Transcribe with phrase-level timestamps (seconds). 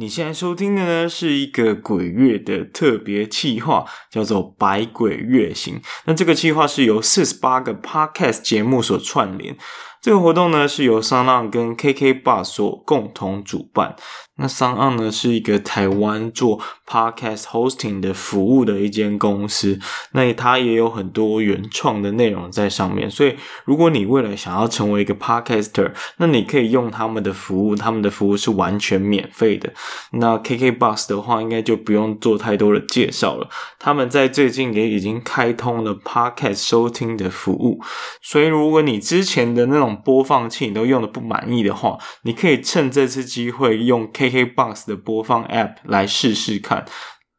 [0.00, 5.74] 你现在收听的呢，是一个鬼月的特别企划，叫做《百鬼月行》。
[6.04, 9.56] 那这个计划是由四十八个 Podcast 节目所串联。
[10.00, 13.96] 这个活动呢，是由商浪跟 KK Bus 所共同主办。
[14.40, 19.80] 那商浪呢，是一个台湾做 Podcast Hosting 的服务的一间公司，
[20.12, 23.10] 那它也有很多原创的内容在上面。
[23.10, 29.72] 所以，如果你未来想要成为一个 Podcaster，那你可以用他们的服务，他们的服务是完全免费的。
[30.12, 33.48] 那 KK Bus 的话，应该就不用做太多的介绍了。
[33.80, 37.80] 他们在最近也已经开通了 Podcast 收听的服务，
[38.22, 46.84] 所以如果你之前的那种播放器你都用的不满意的话，你可以趁这次机会用 KKBOX 的播放 App 来试试看，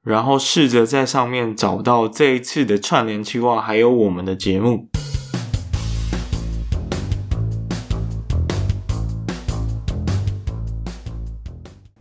[0.03, 4.89] 然后试着在上面找到这一次的串联计划，还有我们的节目。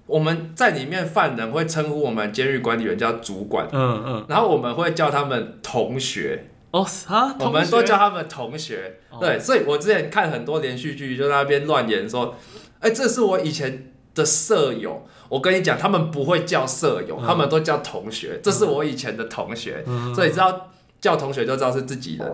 [0.07, 6.51] 我们在里面犯人会称呼我们监狱管理员叫主管，嗯嗯，然后我们会叫他们同学。
[6.71, 12.35] 哦啊，我们都叫他们同学，哦、对，所以我之前看很多连续剧，就在那边乱演说，
[12.81, 15.07] 哎、欸，这是我以前的舍友。
[15.31, 18.41] 我跟你讲，他们不会叫舍友，嗯、他们都叫同学。
[18.43, 22.33] 这是我以前的同学，嗯、所以知道叫同学就知道是自己人。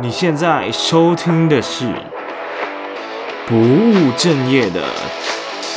[0.00, 1.86] 你现在收听的是
[3.46, 4.82] 不务正业的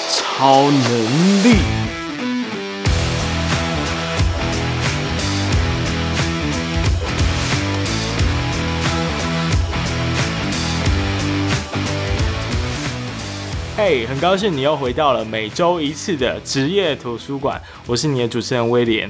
[0.09, 1.57] 超能力。
[13.77, 19.07] 嘿很高兴你又回到了每周一次的职业图书馆，我是你的主持人威廉。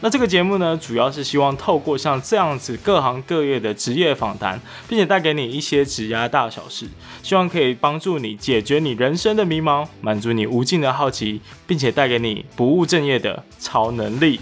[0.00, 6.88] 那这个节目呢，主要是希望透过像这样子各行各业的职业访谈，并且带给你一些职涯大小事，
[7.22, 14.40] 希望可以帮助你解决你人生的迷茫，满足你无尽的好奇，并且带给你不务正业的超能力。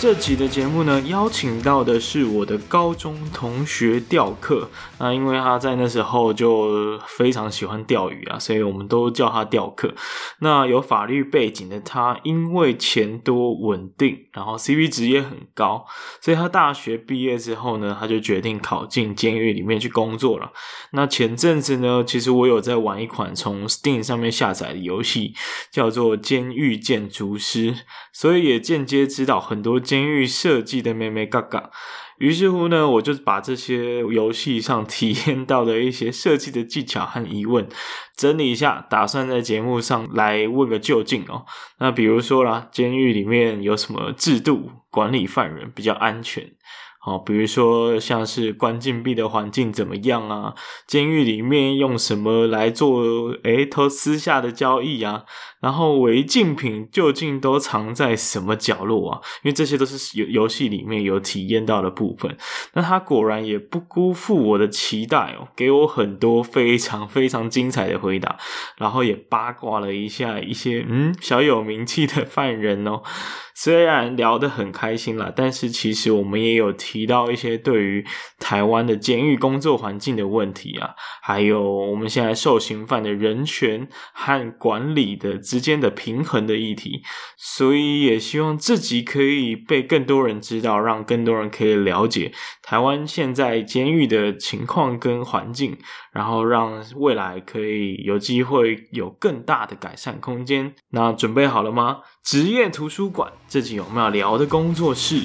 [0.00, 4.70] 这集的节目呢，邀请到的是我的高中同学钓客。
[5.00, 9.92] 那因为他在那时候就非常喜欢钓鱼啊，所以我们都叫他钓客。
[10.38, 15.84] 那有法律背景的他，因为钱多稳定，然后 CP 值也很高，
[16.20, 20.52] 所以他大学毕业之后呢，他就决定考进监狱里面去工作了。
[20.92, 25.34] 那前阵子呢，其实我有在玩一款从 Steam 上面下载的游戏，
[25.72, 27.72] 叫做《监狱建筑师》，
[28.12, 29.82] 所以也间接知道很多。
[29.88, 31.70] 监狱设计的妹妹嘎嘎，
[32.18, 37.66] 于是乎呢，我就把这些游戏上体验到的一些设计的技巧和疑问
[38.14, 41.46] 整理一下，打算在节目上来问个究竟哦。
[41.78, 46.52] 那比如说啦，监狱里面有什么制度管理犯人比较安全？
[47.08, 50.54] 哦，比如说像是关禁闭的环境怎么样啊？
[50.86, 53.02] 监狱里面用什么来做？
[53.44, 55.24] 诶，偷私下的交易啊？
[55.60, 59.20] 然后违禁品究竟都藏在什么角落啊？
[59.42, 62.36] 因为这些都是游游戏里面有体验到的部分。
[62.74, 68.36] 那他果然也不辜负我的期待哦，给我很多非常非常精彩的回答，
[68.76, 73.02] 然后也八卦了一下一些嗯小有名气的犯人哦。
[73.54, 78.04] 虽然聊得很开心啦，但是其实我们也有提提到一些对于
[78.40, 87.02] 台湾的监狱工作环境的问题啊，还有我们现在受刑犯的人权和管理的之间的平衡的议题，
[87.36, 92.32] 所以也希望这集可以被更多人知道，让更多人可以了解
[92.62, 95.78] 台湾现在监狱的情况跟环境，
[96.12, 100.74] 然后让未来可以有机会有更大的改善空间。
[100.90, 101.98] 那准备好了吗？
[102.24, 103.32] 职业图书馆。
[103.48, 105.22] 这集我们要聊的工作是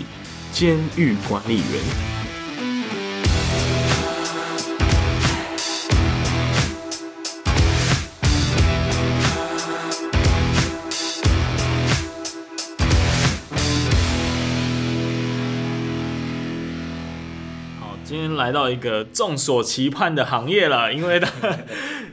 [0.54, 1.64] 监狱管理员。
[17.80, 21.28] 好，今天来到一个众所期盼的行业了，因为呢。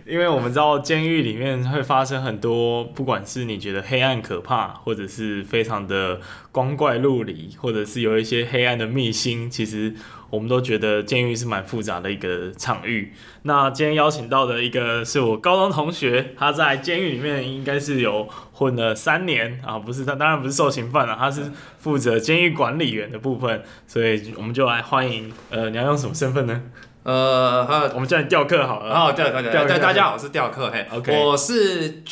[0.07, 6.21] 因为我们知道监狱里面会发生很多，不管是你觉得黑暗可怕，或者是非常的
[6.51, 9.95] 光怪陆离，或者是有一些黑暗的秘辛，其实
[10.31, 13.13] 我们都觉得监狱是蛮复杂的一个场域。
[13.43, 21.43] 那今天邀请到的一个是我高中同学，他在监狱里面应该是有混了三年啊，不是他当然不是受刑犯了，他是
[21.79, 26.63] 负责监狱管理员的部分，所以我们就来欢迎，呃，你要用什么身份呢？
[27.03, 28.95] 呃，我们叫你钓客好了。
[28.95, 32.03] 好，钓客，对，大家好，我是钓客，嘿，OK，我是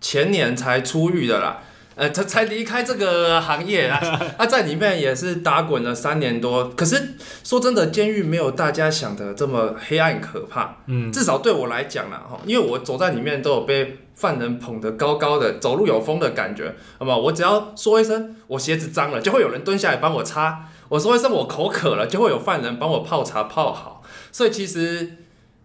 [0.00, 1.58] 前年才出狱的啦。
[1.94, 3.98] 呃，才才离开这个行业啊，
[4.36, 6.68] 他 在里面也是打滚了三年多。
[6.72, 10.76] 可是说真的，监狱没有大家想的这么黑暗可怕。
[10.88, 16.74] 嗯，至少对我来讲啦，哈，因为我走在里面都有被犯人捧得高高的，走路有风的感觉。
[17.00, 23.95] 那么我只要说一声我鞋子脏了，就会有人蹲下来帮我擦；我说一声我口渴了，就会有犯人帮我泡茶泡好。
[24.36, 25.12] 所以其实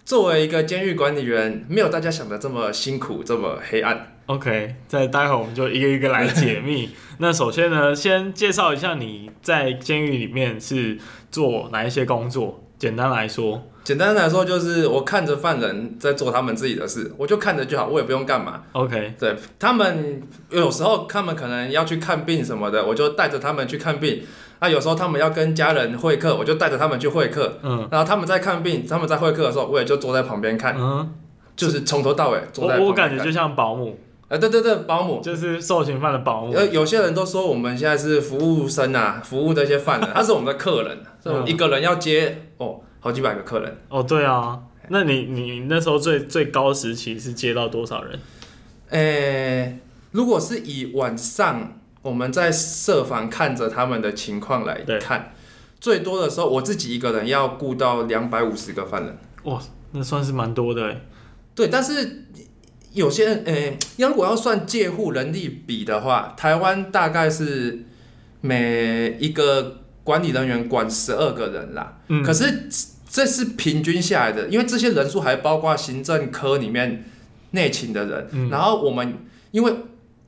[0.06, 4.16] 作为一个监狱管理员，没有大家想的这么辛苦，这么黑暗。
[4.28, 6.90] OK，再待会儿我们就一个一个来解密。
[7.20, 10.98] 那首先呢，先介绍一下你在监狱里面是
[11.30, 12.64] 做哪一些工作？
[12.80, 18.64] 简单来说，简单来说就是我看着犯人在做他们自己的事，我就看着就好，我也不用干嘛。
[18.72, 24.24] OK，对他们有时候他们可能要去看病什么的，我就带着他们去看病。
[24.62, 27.58] 那有时候他们要跟家人会客，我就带着他们去会客。
[27.64, 30.76] 嗯，然后他们在看病，他们在会客的时候，我也就坐在旁边看。
[30.78, 31.12] 嗯，
[31.56, 32.78] 就是从头到尾坐在。
[32.78, 33.98] 我我感觉就像保姆。
[34.28, 36.54] 啊，对对对，保姆就是受刑犯的保姆。
[36.54, 43.78] 呃，有些人都说我们现在是服务生啊，服务这些犯人， 他是我们的客人，嗯、一个人要接哦好几百个客人。
[43.90, 44.60] 哦，对啊，
[44.90, 48.20] 那你你那时候最最高时期是接到多少人？
[48.92, 49.80] 诶、欸，
[50.12, 55.34] 如果是以晚上我们在设防看着他们的情况来看，
[55.80, 59.18] 最多的时候我自己一个人要顾到两百五十个犯人。
[59.44, 59.62] 哇，
[59.92, 61.02] 那算是蛮多的诶。
[61.56, 62.26] 对，但是。
[62.94, 67.86] 有些人，诶、欸，要如果要算借护人力比的话，台湾大概是
[68.42, 72.00] 每一个管理人员管十二个人啦。
[72.10, 72.22] 嗯。
[72.22, 72.68] 可是
[73.10, 77.06] 这是平均下来的，因为这些人数还包括行政科里面
[77.52, 78.28] 内勤的人。
[78.34, 78.50] 嗯。
[78.50, 79.20] 然后我们
[79.52, 79.74] 因为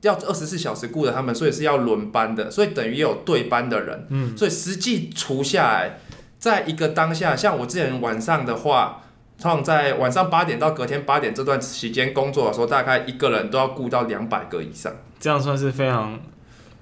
[0.06, 4.06] 要二十四小时顾着他们，所以是要轮班的，所以等于也有对班的人。
[4.10, 4.36] 嗯。
[4.36, 5.98] 所以实际除下来，
[6.38, 9.00] 在一个当下，像我之前晚上的话。
[9.36, 16.20] 通常在晚上八点到隔天八点这段时间工作的时候，大概一个人都要顾到两百个以上，这样算是非常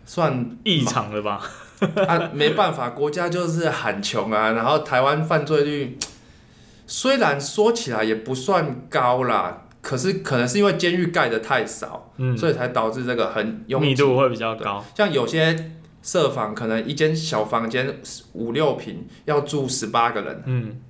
[0.04, 1.40] 算异常了吧？
[2.06, 4.52] 啊，没办法，国家就是很穷啊。
[4.52, 5.98] 然后台湾犯罪率
[6.86, 14.82] 虽然说起来也不算高啦，可是可能是因为监狱盖得太少，嗯，所以才导致这个很密度会比较高。
[14.96, 18.00] 像有些舍房可能一间小房间
[18.32, 20.80] 五六平要住十八个人，嗯，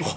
[0.00, 0.08] 哇。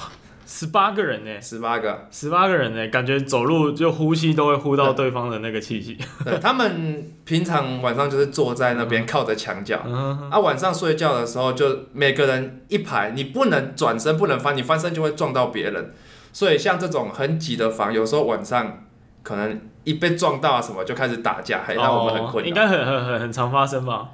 [0.52, 1.40] 十八个人呢？
[1.40, 2.88] 十八个，十八个人呢？
[2.88, 5.96] 感觉走路就呼吸都会呼到对方的那个气息。
[6.26, 15.94] 对，他们平常晚上就是坐在那边靠着墙角，嗯、啊，晚上睡觉的时候就每个人一排，你不能转身，不能翻，你翻身就会撞到别人。
[16.32, 18.86] 所以像这种很挤的房，有时候晚上
[19.24, 22.48] 可能一被撞到啊什么，就开始打架，还让我们很困扰。
[22.48, 24.10] 应该很很很很常发生吧？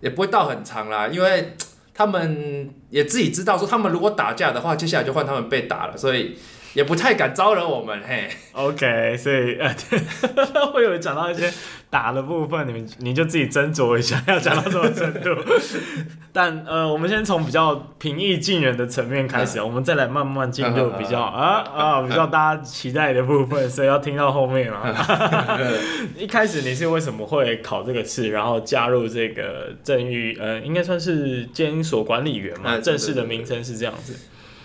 [0.00, 1.56] 也不会到很长啦，因为。
[1.96, 6.36] 他们也自己知道，说他们如果打架的话，接下来就换他们被打了，所以
[6.74, 8.00] 也不太敢招惹我们。
[8.06, 9.74] 嘿，OK，所以呃，
[10.72, 11.50] 会有讲到一些
[11.88, 15.30] 打的部分，你们你就自己斟酌一下，要讲到什么程度。
[16.32, 25.58] 但呃，我们先从比较平易近人的层面开始，我们再来慢慢进入比较啊啊比较大家期待的部分，所以要听到后面了。
[26.18, 30.36] 一开始你是为什么会考这个试，然后加入这个正狱？
[30.40, 32.78] 呃，应该算是监所管理员嘛？
[32.78, 34.16] 正式的名称是这样子。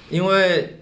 [0.10, 0.79] 因为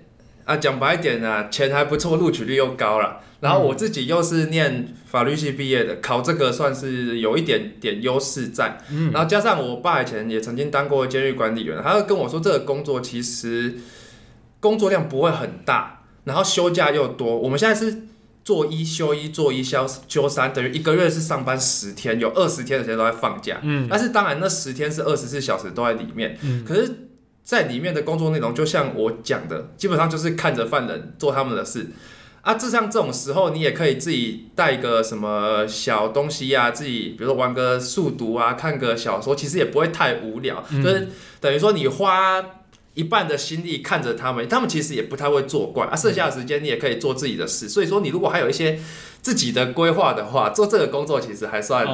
[0.47, 3.19] 啊，讲白一点啊，钱还不错，录取率又高了。
[3.41, 8.79] 然后我自己又是念法律系毕业的，考这个算是有一点点优势在。
[8.89, 13.75] 嗯，然后加上我爸以前也曾经当过监狱管理员，他就跟我说，这个工作其实
[14.59, 17.37] 工作量不会很大，然后休假又多。
[17.37, 18.03] 我们现在是
[18.43, 23.59] 做一休一，做一休休三，等于一个月是上班十天，有二十天的时间都在放假。
[23.61, 26.35] 嗯，但是当然那十天是二十四小时都在里面。
[26.41, 27.06] 嗯，可是，
[27.47, 31.87] 在里面的工作内容，就像我讲的，基本上就是看着犯人做他们的事。
[32.41, 40.61] 啊，就像这种时候，你也可以自己带一个什么小东西呀、啊，自己比如说玩个数读啊，看个小说，其实也不会太无聊。
[40.71, 41.07] 嗯、就是
[41.39, 42.43] 等于说你花
[42.95, 45.95] 一半的心力看着他们，他们其实也不太会作怪啊。
[45.95, 47.69] 剩下的时间你也可以做自己的事。
[47.69, 48.77] 所以说，你如果还有一些。
[49.27, 51.85] 自己的规划的话，做这个工作其实还算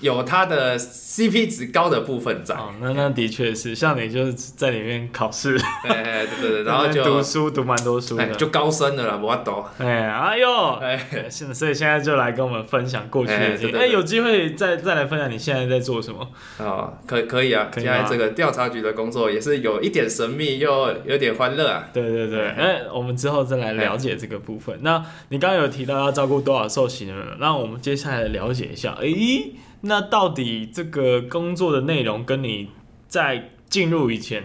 [0.00, 2.56] 有它的 CP 值高的部分在。
[2.56, 5.56] 哦，那那的确是，像你就是在里面考试，
[5.86, 9.64] 哎，对对对， 然后就读书读蛮多书的，就高深的了，我懂。
[9.78, 10.98] 哎，哎呦，哎，
[11.30, 13.76] 现所以现在就来跟我们分享过去的经历。
[13.76, 16.28] 哎，有机会再再来分享你现在在做什么？
[16.58, 21.84] 哦，可可以啊，现在这个调查局的工作也是有一点神秘又有点欢乐啊。
[21.92, 24.76] 对对对，哎，我们之后再来了解这个部分。
[24.80, 27.36] 那你刚刚有提到要照顾多少受刑人？
[27.38, 32.70] 那我们接下来了解一下，诶，那到底这个工作的内容跟你
[33.08, 34.42] 在进入以前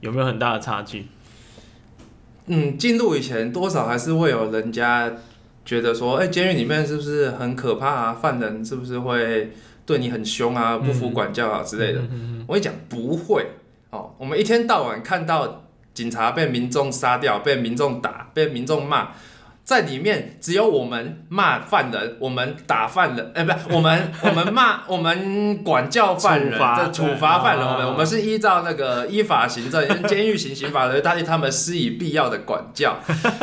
[0.00, 1.06] 有没有很大的差距？
[2.46, 5.12] 嗯，进入以前多少还是会有人家
[5.64, 8.12] 觉得说，哎、欸，监狱里面是不是很可怕啊？
[8.12, 9.52] 犯人是不是会
[9.86, 10.76] 对你很凶啊？
[10.78, 12.00] 不服管教啊之类的？
[12.00, 13.46] 嗯嗯嗯嗯、我跟你讲，不会
[13.90, 14.12] 哦。
[14.18, 19.10] 我们一天到晚看到警察被民众杀掉，被民众打，被民众骂。
[19.64, 32.98] 在里面只有我们骂犯人，我们打犯人， 哎、欸，不是我们，我们骂，我们管教犯人，的处罚犯人，我们我们是依照那个依法行政，监狱行刑法的，他对他们施以必要的管教。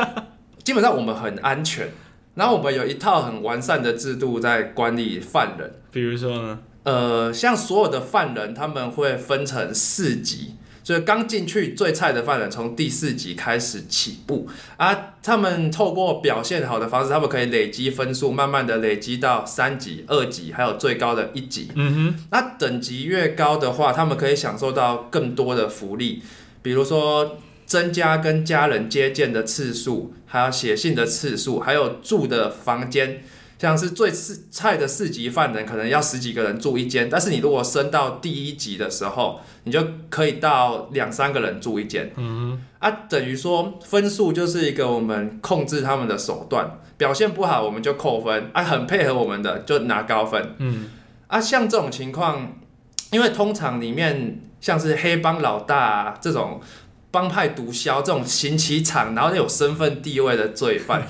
[0.64, 1.88] 基本上我们很安全，
[2.36, 5.72] 然后我们有一套很完善的制度在管理犯人。
[5.90, 6.60] 比如说呢？
[6.84, 10.56] 呃，像所有的犯人，他们会分成四级。
[10.84, 15.14] 所以刚进去最菜的犯人，从第四级开始起步啊。
[15.22, 21.70] 他们透过表现好的方式，他们可以累积分数，慢慢的累积到三级、二级，还有最高的一级。
[21.76, 22.26] 嗯哼。
[22.32, 26.24] 那等级越高的话，他们可以享受到更多的福利，
[26.62, 33.24] 比如说增加跟家人接见的次数，还有写信的次数，还有住的房间。
[33.60, 42.10] 像是最次菜的四级犯人，可能要十几个人住一间，但是你如果升到第一级的时候，你就可以到两三个人住一间。
[42.16, 50.56] 嗯，啊，等于说分数就是一个我们控制他们的手段，表现不好我们就扣分，啊，很配合我们的就拿高分。
[50.60, 50.90] 嗯，
[51.28, 52.58] 啊，像这种情况，
[53.12, 56.62] 因为通常里面像是黑帮老大啊，这种
[57.12, 61.06] 帮派毒枭这种刑期场，然后有身份地位的罪犯。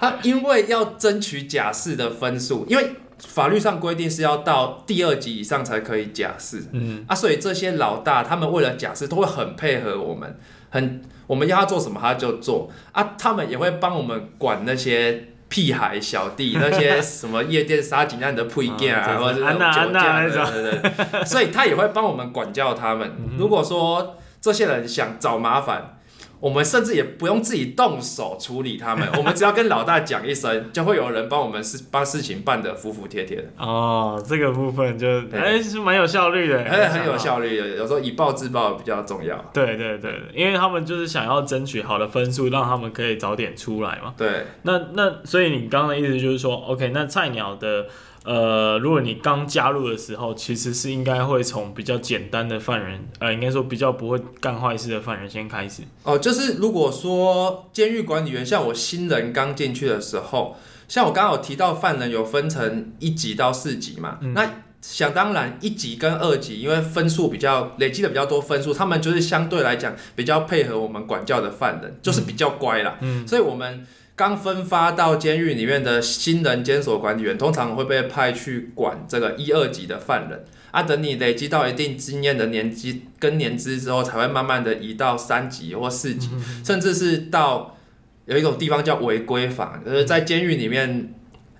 [0.00, 7.04] 他因为要争取假释的分数，因为法律上规定是要到第二级以上才可以假释，嗯。
[7.06, 10.38] 啊，所以这些老大他们为了假释都会很配合我们，
[10.70, 12.70] 很我们要他做什么他就做。
[12.92, 19.58] 啊，他们也会帮我们管那些屁孩小弟，那些什么夜店杀警案的配件 啊，或者是酒
[19.92, 23.12] 驾那种，对对对，所以他也会帮我们管教他们。
[23.36, 25.98] 如果说这些人想找麻烦。
[26.40, 33.44] 我们甚至也不用自己动手处理他们， 我们只要跟老大讲一声，就会有人帮我们事把事情办得服服帖帖的。
[33.58, 37.68] 哦，这个部分就哎、欸、是蛮有效率的，很很有效率的。
[37.76, 39.36] 有时候以暴制暴比较重要。
[39.52, 44.14] 对对对，因为他们就是想要争取好的分数，让他们可以早点出来嘛。
[44.16, 47.86] 对，那那所以你刚刚的意思就是说，OK，那菜鸟的。
[48.22, 55.82] 呃，如果你刚加入的时候，其实是应该会从比较简单的犯人，呃，应该说比较不会干坏事的犯人先开始。
[56.02, 72.98] 哦，就是如果说监狱管理员像我新人刚进去的时候，像我刚刚有提到犯人有分成一级到四级嘛，嗯、那想当然一级跟二级，因为分数比较累积的比较多分数，他们就是相对来讲比较配合我们管教的犯人，就是比较乖啦。
[73.00, 73.86] 嗯，所以我们。
[74.20, 80.82] 刚分发到监狱里面的新人监所管理员，通常会被派去管这个一二级的犯人啊。
[80.82, 86.28] 等你累积到一定经验的年纪跟年资之后，才会慢慢的移到三级或四级，
[86.62, 87.78] 甚至是到
[88.26, 91.14] 有一种地方叫违规房，就是在监狱里面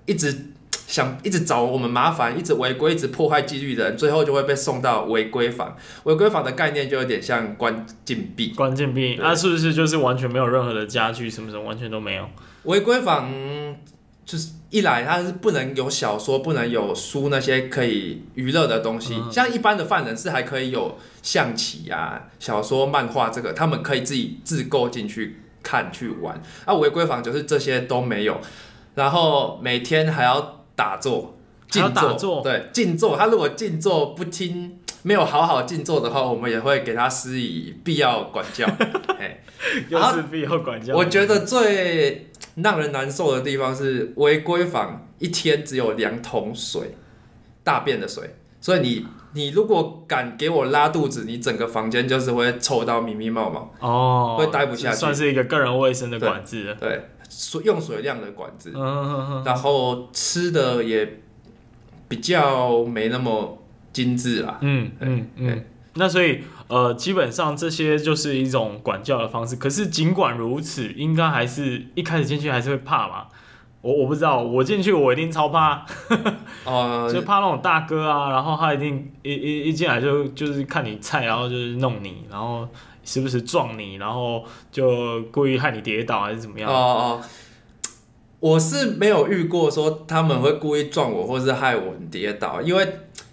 [0.05, 0.50] 一直
[0.91, 5.73] 想一直找我们麻烦，一直违规，一直破坏纪律的人，最后就会被送到违规房。
[6.03, 12.29] 违规房的概念就有点像关禁闭，关禁闭，那是不是就是完全没有任何的家具，什么什么完全都没有？
[12.63, 13.31] 违规房
[14.25, 19.15] 就是一来，它是不能有小说，不能有书那些可以娱乐的东西。
[19.15, 26.41] 嗯、像一般的犯人是还可以有象棋啊、小说、漫画，这个他们可以自己自购进去看去玩。
[26.65, 28.41] 啊，违规房就是这些都没有，
[28.95, 31.37] 然后每天还要打坐、
[31.69, 33.15] 静坐，坐对，静坐。
[33.15, 38.65] 他如果静坐不听，没有好好静坐的话，我们也会给他施以必要管教。
[39.19, 39.39] 嘿，
[39.89, 40.95] 又是必要管教。
[40.95, 42.27] 我觉得最。
[42.55, 46.97] 让人难受的地方是违规房一天只有两桶水，
[47.63, 56.75] 大便的水，所以你你如果敢给我拉肚子，你整个房间就是会臭到密密麻麻哦，会待不下去，算是一个个人卫生的管制。
[56.77, 58.71] 对，水用水量的管子，
[59.45, 61.21] 然后吃的也
[62.09, 63.57] 比较没那么
[63.93, 64.59] 精致啦。
[64.61, 65.65] 嗯嗯嗯。
[65.93, 69.55] 那所以，呃，基本上这些就是一种管教的方式。
[69.55, 73.27] 可是尽管如此，应该还是一开始进去还是会怕嘛。
[73.81, 75.85] 我我不知道，我进去我一定超怕，
[77.11, 82.67] 就怕那种大哥啊，然后他一定一一一进来就就是看你菜，然后就是弄你，然后
[83.03, 86.69] 时不时撞你，然后就故意害你跌倒还是怎么样？
[86.71, 87.21] 哦哦，
[88.39, 92.87] 我是没有遇过说他们会故意撞我或是害我跌倒，因为。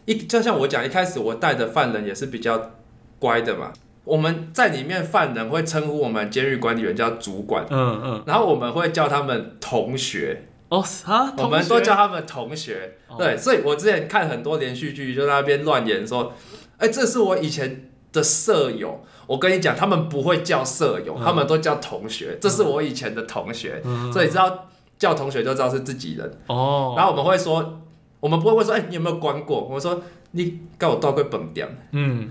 [0.08, 2.70] 一就像我讲，一开始我带的犯人也是比较
[3.18, 3.70] 乖的嘛。
[4.08, 16.32] 我们在里面，犯人会称呼我们监狱管理员叫主管，嗯嗯，然后我们会叫他们同学哦啊，我们都叫他们同学，对，所以我之前看很多连续剧，就在那边乱演说，
[16.78, 19.04] 哎，这是我以前的舍友。
[19.26, 24.64] 我跟你讲，他们不会叫舍友，他们都叫同学，这是我以前的同学，所以知道。
[24.98, 26.28] 叫同学就知道是自己人。
[26.48, 26.94] 哦。
[26.96, 27.82] 然后我们会说，
[28.18, 29.62] 我们不会问说，哎、欸，你有没有关过？
[29.62, 31.68] 我们说你跟我到过本店。
[31.92, 32.28] 嗯。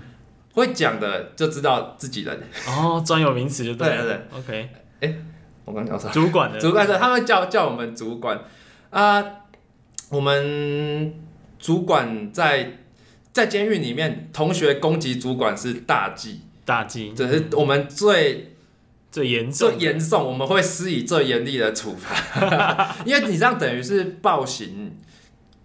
[0.52, 2.40] 会讲的就知道自己人。
[2.66, 4.02] 哦，专有名词就对了。
[4.02, 4.38] 对对对。
[4.38, 4.70] OK。
[5.00, 5.24] 哎、欸，
[5.64, 6.08] 我刚讲啥？
[6.10, 6.58] 主管的。
[6.58, 8.40] 主管的，他们叫叫我们主管
[8.90, 9.24] 啊。
[10.10, 11.14] 我们
[11.58, 12.78] 主管在
[13.32, 16.40] 在监狱里面，同学攻击主管是大忌。
[16.64, 17.12] 大忌。
[17.14, 18.54] 这是我们最。
[19.10, 24.94] 最严重，最严重，我们会施以最严厉的处罚， 因为你这样等于是暴行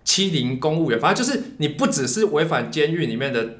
[0.05, 3.57] 欺凌公务员，反正就是你不只是违反监狱里面的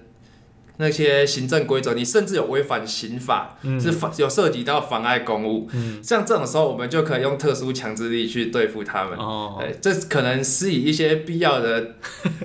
[0.84, 5.70] 那些行政规则，你甚至有违反刑法，嗯、是妨有涉及到妨碍公务。
[5.74, 9.18] 嗯、像这种时候，我们就可以用特殊强制力去对付他们。
[9.18, 11.96] 哦，这可能施以一些必要的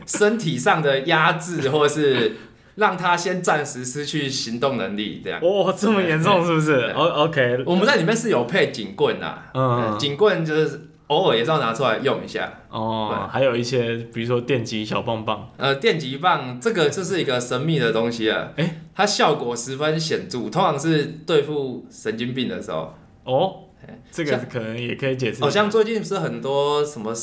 [0.07, 2.37] 身体上的压制，或是。
[2.78, 5.40] 让他先暂时失去行动能力，这样。
[5.42, 6.75] 哦，这么严重是不是？
[6.95, 7.64] 哦，OK。
[7.66, 12.50] 我们在里面是有配警棍啊，嗯，警棍就是偶尔也是要拿出来用一下。
[12.70, 15.50] 哦，还有一些，比如说电击小棒棒。
[15.56, 22.94] 呃，电击棒这个就是一个神秘的东西啊，诶，它效果十分显著，通常是对付神经病的时候。
[23.24, 23.64] 哦。
[24.10, 25.40] 这个可能也可以解释。
[25.40, 27.14] 好像最近不是很多什么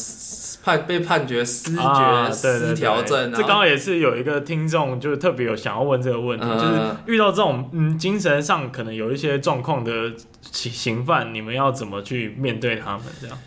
[0.64, 10.12] 判被判决失觉失调症，这刚好也是有一个听众就是特别有想要问这个问题，就是遇到这种嗯精神上可能有一些状况的
[10.42, 13.06] 刑刑犯，你们要怎么去面对他们？
[13.22, 13.38] 这样，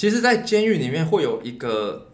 [0.00, 2.06] 其实，在监狱里面会有一个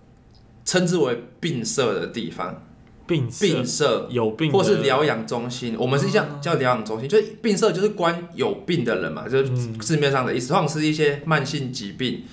[0.65, 2.65] 称之为病舍的地方。
[3.07, 12.25] 病病舍有病，或是疗养中心，我们是叫叫疗养中心，就是病舍就是关有病的人嘛，就是字面上的意思，通常是一些慢性疾病。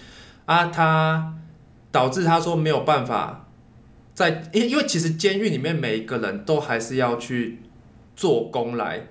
[0.46, 1.36] 啊，他
[1.92, 3.48] 导致他说没有办法
[4.16, 7.60] 在，因因为其实监狱里面每一个人都还是要去
[8.16, 9.06] 做工来，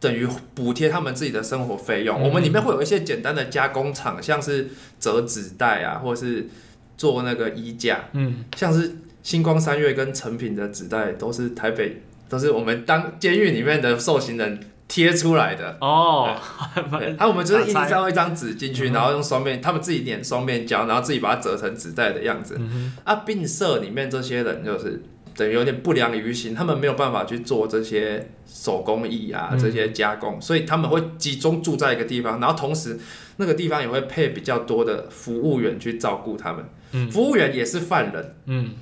[0.00, 2.20] 等于补贴他们自己的生活费用。
[2.22, 4.68] 我们里面会有一些简单的加工厂，像是
[5.00, 6.48] 折纸袋啊，或是
[6.96, 8.96] 做那个衣架，嗯，像是。
[9.20, 12.00] 星光三月跟成品的纸袋都是台北，
[12.30, 16.34] 都是我们当监狱里面的受刑人贴出来的哦。
[16.98, 22.56] 对，啊，我们就是印上一张纸进去，然后用双面，他们自己点双面胶，然后自己把它折成纸袋的样子。
[22.58, 25.02] 嗯、啊，病社里面这些人就是
[25.38, 32.98] 等于有点不良于行，他们没有办法去做这些手工艺啊，这些加工，嗯、所以他们会集中住在一个地方，然后同时
[33.36, 36.64] 那个地方也会配比较多的服务员去照顾他们。
[36.90, 38.34] 嗯、服务员也是犯人。
[38.46, 38.74] 嗯。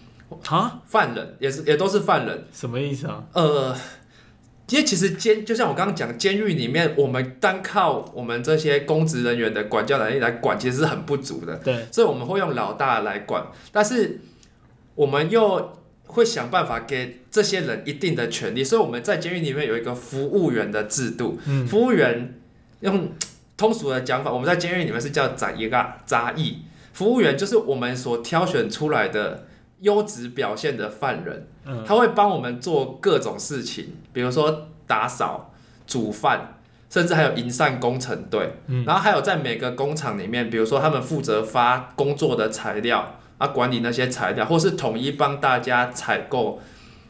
[0.49, 3.23] 啊，犯人也是，也都是犯人，什么意思啊？
[3.33, 3.73] 呃，
[4.69, 11.55] 因为其实监，就像我刚刚讲，监狱里面我们单靠我们这些公职人员的管教能力来管，其实是很不足的。
[11.59, 14.21] 对，所以我们会用老大来管，但是
[14.97, 15.79] 我们又
[16.16, 21.38] 会想办法给这些人一定的权利，所以我们在监狱里面有一个服务员的制度。
[21.46, 22.35] 嗯，服务员
[22.81, 23.12] 用
[23.57, 26.62] 通俗的讲法，我们在监狱里面是叫杂役啊，杂役。
[26.92, 29.46] 服务员就是我们所挑选出来的。
[29.81, 31.46] 优质表现的犯人，
[31.87, 35.52] 他会帮我们做各种事情，比如说打扫、
[35.87, 36.55] 煮饭，
[36.88, 38.55] 甚至还有营缮工程队。
[38.87, 46.61] 然后还有在每个工厂里面，比如说他们负责发工作的材料啊，管理那些材料，或是统一帮大家采购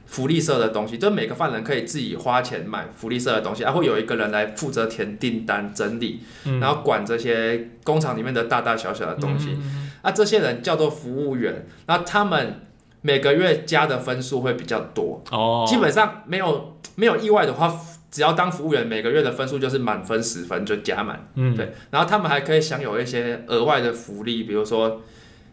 [0.07, 0.99] 福利社的东西。
[0.99, 6.21] 就每个犯人可以自己花钱买福利社的东西，啊会有一个人来负责填订单、整理，
[6.61, 9.57] 然后管这些工厂里面的大大小小的东西。
[10.03, 12.61] 那、啊、这些人叫做服务员，那他们
[13.03, 15.65] 每个月加的分数会比较多哦。
[15.69, 17.77] 基本上没有没有意外的话，
[18.11, 21.29] 只要当服务员，每个月的分数就是满分十分就加满。
[21.35, 21.73] 嗯，对。
[21.91, 25.03] 然后他们还可以享有一些额外的福利，比如说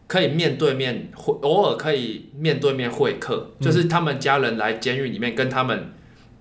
[0.08, 5.92] 可以面对面会，偶尔可以面对面会客，嗯、就是他们家人来监狱里面跟他们。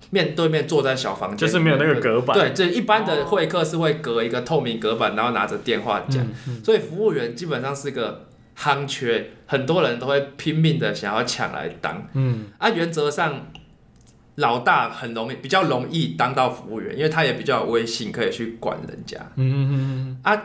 [0.09, 2.37] 面对面坐在小房间，就是没有那个隔板。
[2.37, 6.23] 对，这一般的会客是会隔一个透明隔板，然后拿着电话讲。
[6.23, 12.07] 嗯嗯、所以服务员基本上是个夯缺，很多人都会拼命的想要抢来当。
[12.13, 13.47] 嗯，啊，原则上
[14.35, 19.17] 老大很容易，比较容易当到服务员，因为他也比较有威信，可以去管人家。
[19.35, 20.43] 嗯嗯嗯啊，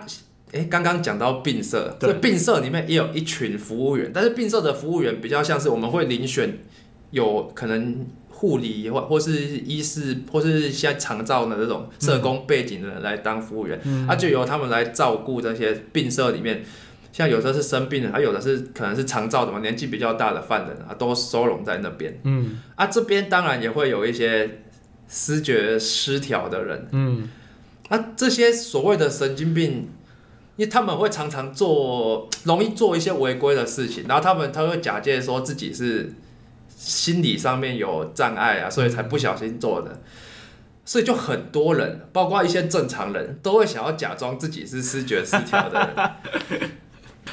[0.53, 6.59] 哎，刚刚讲到病社，对，病社里面也有一群服务员，但是病社的服务员比较像是我们会遴选，
[7.11, 8.07] 有可能。
[8.31, 16.63] 护理或或是医师或是现在长照的这种社工背景的人来当服务员，嗯、啊，就由他们来照顾这些病社里面，
[17.11, 22.17] 像有的是生病的，还有的是可能是长照的嘛，年纪比较大的犯人啊，都收容在那边。
[22.23, 24.61] 嗯，啊，这边当然也会有一些
[25.09, 26.89] 思觉失调的人。
[26.93, 27.29] 嗯，
[27.89, 29.89] 啊，这些所谓的神经病，
[30.59, 36.13] 因为他们会常常做，容易做一些违规的事情，然后他们他会假借说自己是。
[36.81, 40.01] 心理上面有障碍啊，所以才不小心做的。
[40.85, 46.71] 所以就很多人，包括一些正常人都会想要假装自己是视觉失调的人。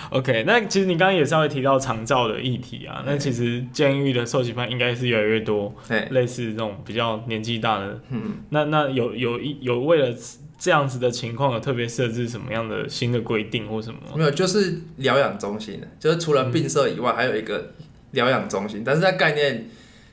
[0.09, 5.73] OK，那其实你刚刚也稍微提到长照的议题啊，那其实监狱的受刑犯应该是越来越多，
[6.11, 10.15] 类似这种比较年纪大的，嗯，那那有有一有为了
[10.57, 13.99] 这样子的情况，有特别设置什么样的新的规定或什么？
[14.15, 17.71] 没有，就是疗养中心，就是除了病舍以外，还有一个
[18.11, 19.67] 疗养中心，但是它概念。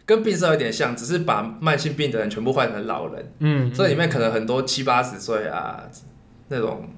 [0.05, 3.33] 跟病舍有点像，只是把慢性病的人全部换成老人。
[3.39, 5.85] 嗯，所以里面可能很多七八十岁啊，
[6.49, 6.89] 那种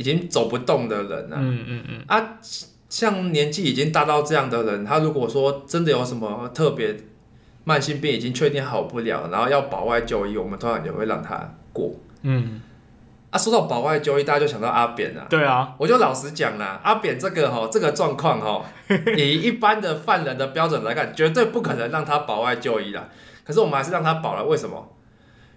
[0.00, 1.36] 已经走不动的人啊。
[1.38, 2.04] 嗯嗯嗯。
[2.06, 2.38] 啊，
[2.88, 6.96] 像年纪已经大到这样的人，他如果说真的有什么特别
[7.64, 11.94] 慢性病，已经确定好不了，然后要保外就医，我们通常也会让他过。
[12.22, 12.62] 嗯。
[13.30, 15.26] 啊，说到保外就医，大家就想到阿扁啊。
[15.28, 18.64] 对啊，我就老实讲啦，阿扁这个吼，这个状况吼，
[19.18, 23.08] 以一般的犯人的标准来看，绝对不可能让他保外就医啦。
[23.44, 24.96] 可是我们还是让他保了，为什么？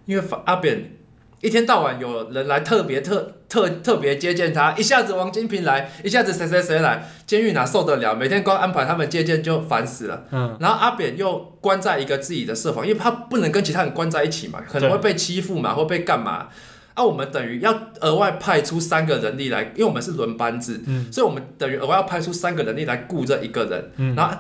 [0.06, 0.98] 因为阿扁
[1.44, 8.16] 一天到晚有人来特别特特特别接见他，一下子王金平来，一下子谁谁谁来，监狱哪受得了？
[8.16, 10.24] 每天光安排他们接见就烦死了。
[10.32, 10.56] 嗯。
[10.62, 16.48] 然后阿扁又关在一个自己的社房，因为他不能跟其他人关在一起嘛，可能会被欺负嘛，会被干嘛？
[16.94, 24.34] 啊，我们等于要额外派出三个人力来，因为我们是轮班制，嗯、所以我们等于额外要派出三个人力来顾这一个人，嗯、然后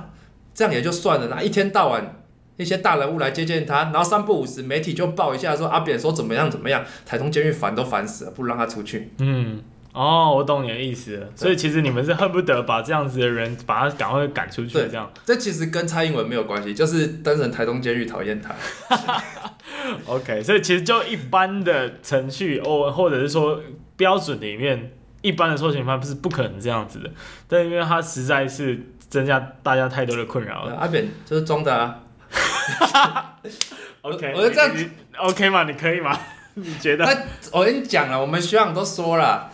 [0.53, 2.22] 这样也就算了，那一天到晚
[2.57, 9.11] 一些大人物来接见他，然后三不五时媒体就报一下说阿扁说怎么样怎么样，台中监狱烦都烦死了，不让他出去。
[9.19, 9.61] 嗯，
[9.91, 15.11] 哦，我懂你的意思了，所以其实你们是恨不得把这样子的人把他赶快赶出去，这样。
[15.25, 18.53] 这其实跟蔡英文没有关系，就是单纯台中监狱讨厌他。
[20.05, 23.59] OK，所以其实就一般的程序，哦，或者是说
[23.97, 27.09] 标准里面，一般的受刑犯不是不可能这样子的，
[27.47, 30.75] 但因为他实在是增加大家太多的困扰了。
[30.75, 31.99] 阿扁就是装的啊。
[34.01, 34.71] OK，我觉得这样
[35.17, 35.63] OK 吗？
[35.63, 36.17] 你可以吗？
[36.55, 37.25] 你觉得？
[37.51, 39.51] 我跟你讲了，我们学长都说了，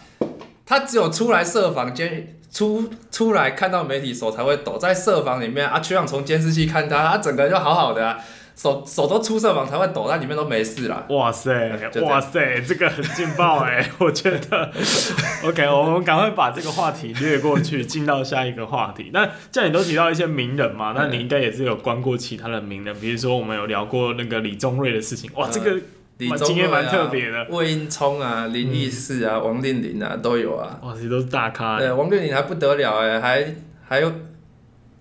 [0.65, 8.17] 他只有出来设防监出出来看到媒体手才会抖，在设防里面啊，学长从监视器看他，他整个人就好好的啊。
[8.59, 11.05] 手手都出色嘛，才会抖，在里面都没事啦。
[11.07, 14.69] 哇塞，哇塞，这个很劲爆哎， 我觉得。
[15.45, 19.11] OK，我们赶快把这个话题略过去，进到下一个话题。
[19.13, 25.31] 那既然你都提到一些名人嘛，那你应该也是有关过其他的名人，比如说我们有聊过那个李宗瑞的事情。
[25.35, 25.79] 哇，这个
[26.27, 27.47] 蛮经验蛮特别的。
[27.51, 30.77] 魏应聪啊，林义士啊，王令麟啊，都有啊。
[30.83, 31.79] 哇，这些都是大咖。
[31.79, 33.55] 对，王令麟还不得了哎，还
[33.87, 34.11] 还有。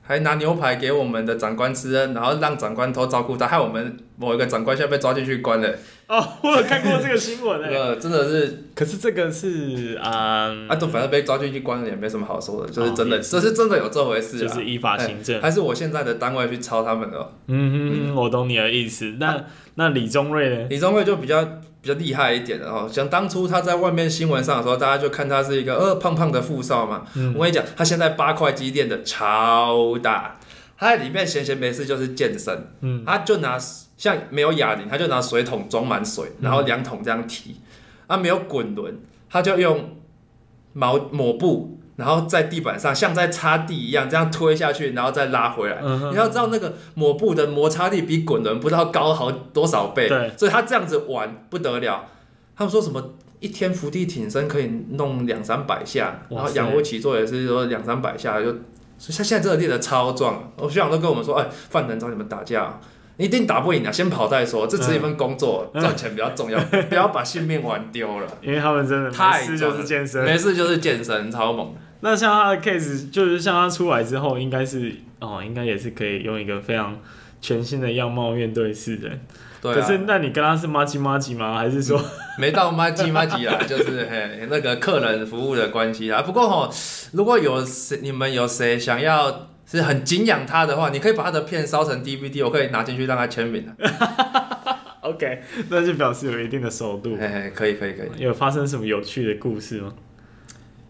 [0.08, 5.68] 还拿牛排给我们的长官吃，然后让长官偷照顾他，害我们某一个长官现在被抓进去关了。
[6.06, 7.76] 哦，我有看过这个新闻诶。
[7.76, 17.32] 呃，真的是，可是这个是啊，啊，都反正被抓进去关了，也没什么好说的，就是真的，这是真的有这回事，就是依法行政，还是我现在的单位去抄他们的。
[17.48, 19.16] 嗯嗯，我懂你的意思。
[19.20, 19.44] 那
[19.74, 20.66] 那李宗瑞呢？
[20.70, 21.46] 李宗瑞就比较。
[21.88, 27.06] 比较厉害一点的哦，像当初他在外面新闻上的时候，大家就看他是一个呃胖胖的富少嘛。
[27.14, 30.38] 嗯、我跟你讲，他现在八块肌练的超大，
[30.76, 32.70] 他在里面闲闲没事就是健身。
[32.82, 33.58] 嗯、他就拿
[33.96, 37.56] 像没有哑铃，他就拿水桶装满水，然后两桶这样提。
[38.08, 39.96] 嗯、啊，没有滚轮，他就用
[40.74, 41.77] 毛抹布。
[41.98, 45.78] 然后在地板上像在擦地一样，这样推下去，然后再拉回来。
[45.82, 52.04] 嗯、你要知道那个抹布的摩擦力比滚轮不知道高好多少倍，对所以他这样子玩不得了。
[52.56, 58.46] 他们说什么一天伏地挺身可以弄两三百下，然后仰卧起坐也是说两三百下，就
[58.96, 60.52] 所以他现在真的练得超壮。
[60.56, 62.78] 我学长都跟我们说，哎，犯人找你们打架。
[63.20, 63.90] 你一定打不赢啊！
[63.90, 68.26] 先跑再说，这只是一份工作，赚、嗯、钱比较重要， 不要把性命玩丢了。
[68.40, 71.74] 因为他们真的没事就是健身，没事就是健身，超猛。
[72.00, 76.98] 那像他的 case，就是像他出来之后，应该是哦，应该也是可以用一个非常
[77.40, 79.20] 全新的样貌面对世人。
[79.60, 79.74] 对、啊。
[79.74, 81.58] 可是，那你跟他是麻吉麻吉吗？
[81.58, 82.04] 还是说、嗯、
[82.38, 83.60] 没到麻吉麻吉啊？
[83.66, 86.22] 就是嘿，那个客人服务的关系啊。
[86.22, 86.72] 不过吼，
[87.12, 89.48] 如果有谁，你们有谁想要？
[89.70, 93.90] 是很敬仰他的话，你可以把他的片烧成 DVD，我可以拿进去让他签名的。
[95.02, 97.14] OK，那就表示有一定的熟度。
[97.20, 98.08] 哎，可以可以可以。
[98.16, 99.92] 有发生什么有趣的故事吗？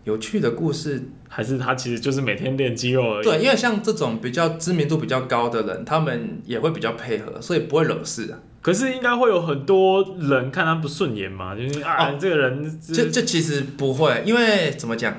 [0.09, 3.25] 有趣的故事，还是他其实就是每天练肌肉而已。
[3.25, 8.41] 对，因为像这种比较知名度比较高的人，他们也会比较配合，所以不会惹事啊。
[8.63, 15.15] 可是应该会有很多人看他不顺眼嘛，就是啊，哦、这个人这这其实不会，因为怎么讲，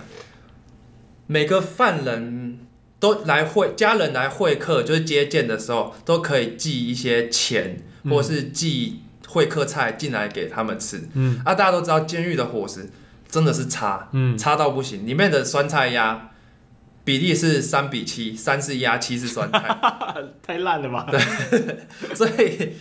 [1.28, 2.60] 每个犯人。
[3.02, 11.08] 都来会家人来会客，就是接见的时候，都可以寄一些钱，嗯、或是寄会客菜进来给他们吃。
[11.14, 12.90] 嗯，啊，大家都知道监狱的伙食
[13.30, 15.06] 真的是差，嗯，差到不行。
[15.06, 16.32] 里面的酸菜鸭
[17.04, 19.78] 比例是三比七，三是鸭，七是酸菜，
[20.42, 21.08] 太烂了吧？
[21.10, 21.20] 对，
[22.16, 22.74] 所以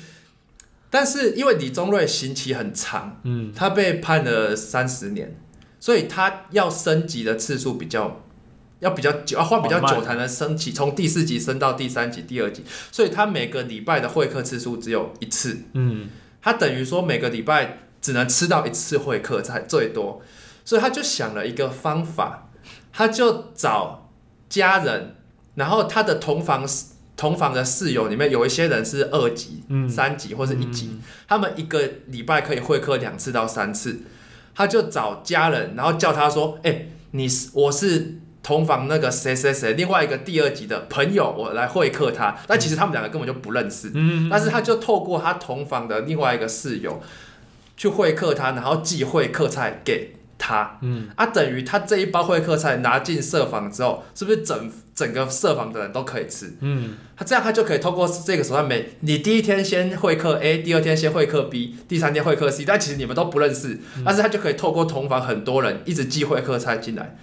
[0.90, 5.38] 但是因为李宗瑞刑期很长，嗯，他被判了三十年，
[5.78, 8.22] 所以他要升级的次数比较
[8.80, 16.08] 要比较久，要花比较久才能升级，从第四级升到第三级、第二级，所以他每个礼拜的会客次数只有一次，嗯，
[16.40, 20.22] 他等于说每个礼拜只能吃到一次会客才最多，
[20.64, 22.50] 所以他就想了一个方法，
[22.92, 24.10] 他就找
[24.48, 25.16] 家人，
[25.54, 26.66] 然后他的同房。
[27.18, 34.02] 同房的室友里面有一些人是二级、嗯、三级或者一级，嗯、他们一个礼拜可以会客两次到三次，
[34.54, 47.02] 他就找家人，然后叫他说：“哎、欸，你是我是同房那个谁谁谁，另外一个第二级的朋友，我来会客他。”但其实他们两个根本就不认识，嗯、但是他就透过他同房的另外一个室友
[47.78, 50.12] 去会客他，然后寄会客菜给。
[50.40, 56.54] 他，嗯，啊，等于他这一包会客菜拿进社房之后，是不是整整个社房的人都可以吃？
[56.60, 67.16] 嗯，他这样他就可以透过这个手段，每你第一天先会客 A，第二天先会客 B，第三天会客 C，但其实你们都不认识，嗯、但是他就可以透过同房很多人一直寄会客菜进来，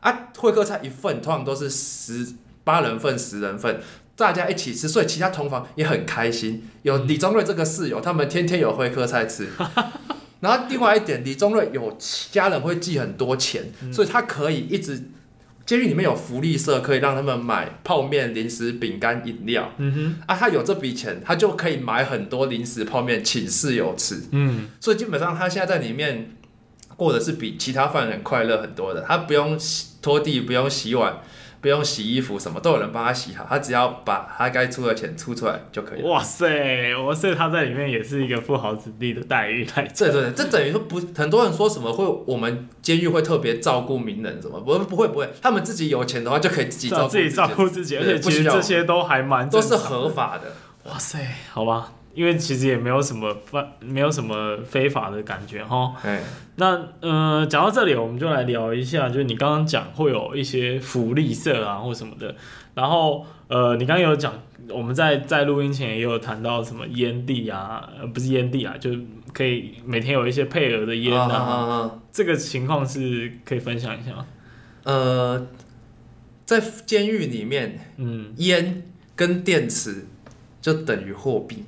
[0.00, 3.80] 啊，会客菜一份通常都是十八人份、十人份，
[4.18, 6.68] 大家一起吃，所以其他同房也很开心。
[6.82, 9.46] 有李宗瑞这个室友，他们天天有会客菜吃。
[10.40, 11.96] 然后另外一点，李宗瑞有
[12.32, 15.10] 家人会寄很多钱，嗯、所以他可以一直
[15.64, 19.72] 监狱里面有福利社，可以让他们买泡面、零食、饼干、饮料。
[19.78, 24.20] 嗯哼，啊，他有这笔钱，他就可以买很多零食、泡面请室友吃。
[24.32, 26.32] 嗯，所以基本上他现在在里面
[26.96, 29.56] 过的是比其他犯人快乐很多的，他不用
[30.02, 31.20] 拖地，不用洗碗。
[31.60, 36.08] 不用洗衣服，什么都有人帮他洗好，他只要把他该出的钱出出来就可以了。
[36.08, 39.64] 哇塞，哇塞，他在里面也是一个富豪子弟的待遇。
[39.64, 50.52] 对对对，这等于说不，很多人说什么会我们监狱会特别照顾名人什么，不不会不会，他们自己有钱的话就可以自己照顾自己照顾自己，而且其实这些都还蛮都是合法的。
[50.90, 51.18] 哇塞，
[51.50, 51.92] 好吧。
[52.14, 55.94] 因为其实也没有什么犯，没有什么非法的感觉哈。
[56.00, 56.18] 嘿
[56.56, 62.34] 那呃，讲到这里，我们就来聊一下，就是你刚刚讲会有一些福利社啊或什么的。
[62.74, 64.32] 然后呃，你刚刚有讲，
[64.68, 68.90] 我们在在录音前也有谈到什么烟蒂啊，呃，不是烟蒂啊，就
[69.32, 71.26] 可以每天有一些配额的烟啊。
[71.26, 74.26] 啊啊啊这个情况是可以分享一下吗？
[74.82, 75.46] 呃，
[76.44, 78.82] 在监狱里面，嗯，烟
[79.14, 80.06] 跟电池
[80.60, 81.64] 就等于货币。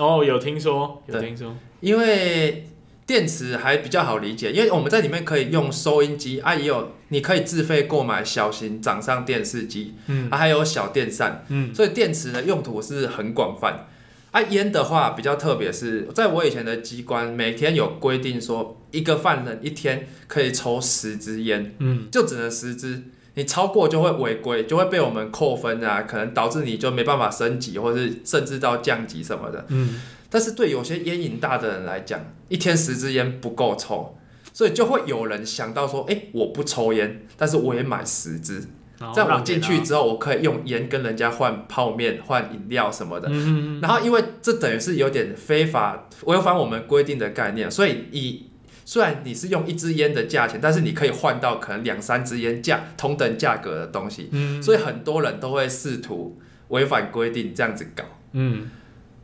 [0.00, 2.66] 哦，有听说，有听说，因为
[3.06, 13.86] 电池还比较好理解，因为我们在里面可以用收音机啊，也有你可以自费购买小型掌上电视机，嗯，啊，还有小电扇，嗯，所以电池的用途是很广泛。
[14.30, 23.02] 啊，烟的话比较特别，是在我以前的机关，每天有规定说，一个犯人一天可以抽十支烟，嗯，就只能十支。
[23.34, 29.64] 你超过就会违规，就会被我们扣分啊，可能导致你就没办法升级，或是甚至到降级什么的。
[29.68, 30.00] 嗯。
[30.28, 34.16] 但是对有些烟瘾大的人来讲，一天十支烟不够抽，
[34.52, 38.68] 所以就会有人想到说：“哎，我不抽烟，但是我也买十支，
[39.14, 43.80] 在我进去之后，我可以用烟跟人家换泡面、换饮料什么的。”嗯。
[43.80, 48.49] 然后因为这等于是有点非法违反我们规定的概念，所以以。
[48.90, 58.68] 虽然你是用一支烟的价钱，但是你可以换到可能两三支烟价同等价格的东西，嗯，所以很多人都会试图违反规定这样子搞，嗯。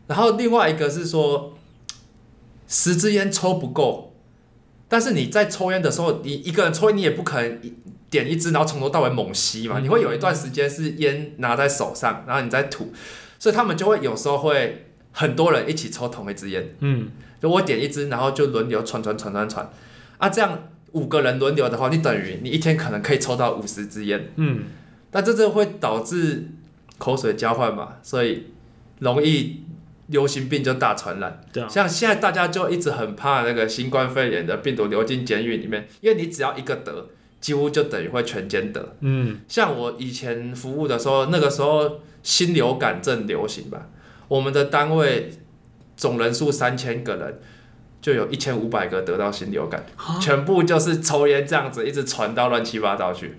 [0.07, 1.59] 然后另外一个是说，
[2.69, 4.15] 十支烟抽不够，
[4.87, 7.61] 但是你在抽烟的时候，你一个人抽烟，你也不可能
[8.09, 12.93] 点一支，然后从头到尾猛吸嘛，你会有一段时间是烟拿在手上，然后你再吐，
[13.37, 17.11] 所以他们就会有时候会很多人一起抽同一支烟，嗯。
[17.47, 19.71] 就我点一支，然后就轮流传传传传传，
[20.19, 24.65] 啊，这样五个人轮流的话，你等于你一天可能可以抽到五十支烟，嗯，
[25.13, 26.49] 但这就会导致
[26.99, 28.49] 口水交换嘛，所以
[28.99, 29.63] 容易
[30.09, 31.41] 流行病就大传染。
[31.53, 38.97] 对啊，像现在大家就一直很怕那个新冠肺炎的病毒流进监狱里面，因为你只要一个得，几乎就等于会全监得。
[39.01, 43.89] 嗯，像我以前服务的时候，那个时候新流感正流行吧，
[44.27, 45.31] 我们的单位。
[45.97, 47.41] 总人数三千个人，
[48.01, 49.85] 就有一千五百个得到新流感，
[50.21, 53.37] 全部就是抽烟这样子一直传到乱七八糟去。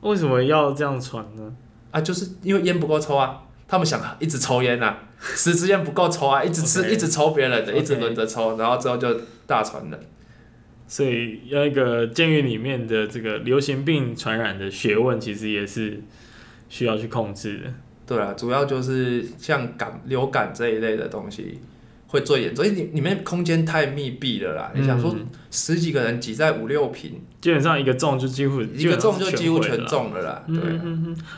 [0.00, 1.54] 为什么要这样传呢？
[1.90, 10.00] 啊，就是因为烟不够抽啊，他们想一直抽烟啊， 十支烟不够抽啊，一直吃.一直抽别人的，一直轮着抽，然后之后就大传了。
[10.88, 16.02] 所以，要一个监狱里面的这个流行病传染的学问，其实也是
[16.68, 17.72] 需要去控制的。
[18.06, 21.60] 对啊，主要就是像感流感这一类的东西。
[22.10, 24.72] 会最严重，因为里里面空间太密闭了啦。
[24.74, 25.14] 嗯、你想说
[25.50, 30.44] 十几个人挤在五六平，基本上一个中就几乎一个重就几乎全中了啦。
[30.48, 30.56] 对、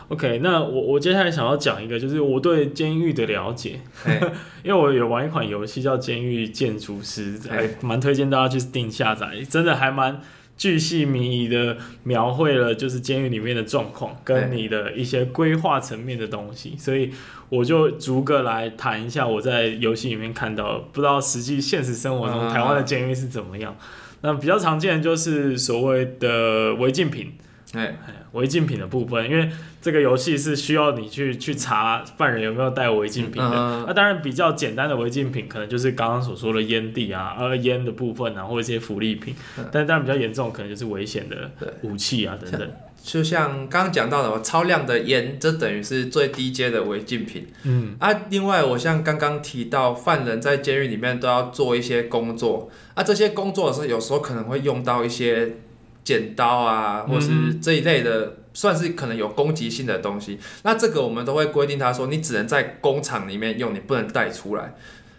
[0.08, 3.80] ，OK，那我我接下来想要讲一个，就是我对监狱的了解，
[4.64, 10.20] 因为我有玩一款游戏叫《监狱建筑师》，还蛮推荐大家去 Steam 下载，真的还蛮。
[10.62, 17.10] 巨细靡遗的描绘了就是监狱里面的状况，跟你的一些规划层面的东西，所以
[17.48, 23.76] 我就逐个来谈一下我在游戏里面看到，不知道实际现实生活中台湾的监狱是怎么样。
[24.20, 27.32] 那比较常见的就是所谓的违禁品。
[27.72, 27.96] 哎，
[28.32, 33.50] 违禁品的部分，因为这个游戏是需要你去去查犯人有没有带违禁品的。
[33.50, 39.34] 嗯、那当然比较简单的违禁品，可能就是刚刚所说的烟蒂啊，呃，烟的部分啊，或者一些福利品。
[39.56, 42.70] 嗯、但当然比较严重，可能就是危险的武器啊等等。
[43.02, 47.48] 就像刚刚讲到的，超量的烟，这等于是最低阶的违禁品。
[47.64, 55.56] 嗯啊，另外我像刚刚提到，犯人在监狱里面都要做一些工作，啊，这些工作的时候，有时候可能会用到一些。
[56.04, 60.34] 剪刀啊，或是这一类的，算是可能有攻击性的东西。
[60.34, 64.74] 嗯、那这个我们都会规定他说，你只能在工厂里面用，你不能带出来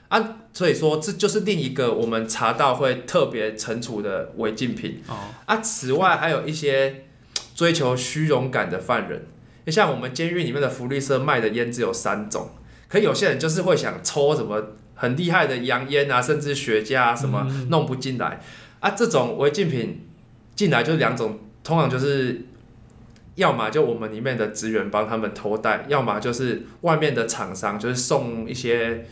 [0.10, 0.40] 啊。
[0.52, 5.02] 所以说，这就是另一个我们查到会特别惩处的违禁品。
[5.08, 5.16] 哦、
[5.46, 7.06] 啊，此外还有一些
[7.56, 9.26] 追求虚荣感的犯人，
[9.66, 12.52] 就像我们监狱里面的福利社卖的烟只有三种，
[12.90, 18.42] 可有些人就是会想抽什么很厉害的洋烟啊，甚至雪茄啊什么弄不进来、嗯、
[18.82, 20.10] 啊，这种违禁品。
[20.56, 22.46] 进来就两种，通常就是，
[23.36, 29.06] 要么就我们里面的职员帮他们偷带，要么就是外面的厂商，就是送一些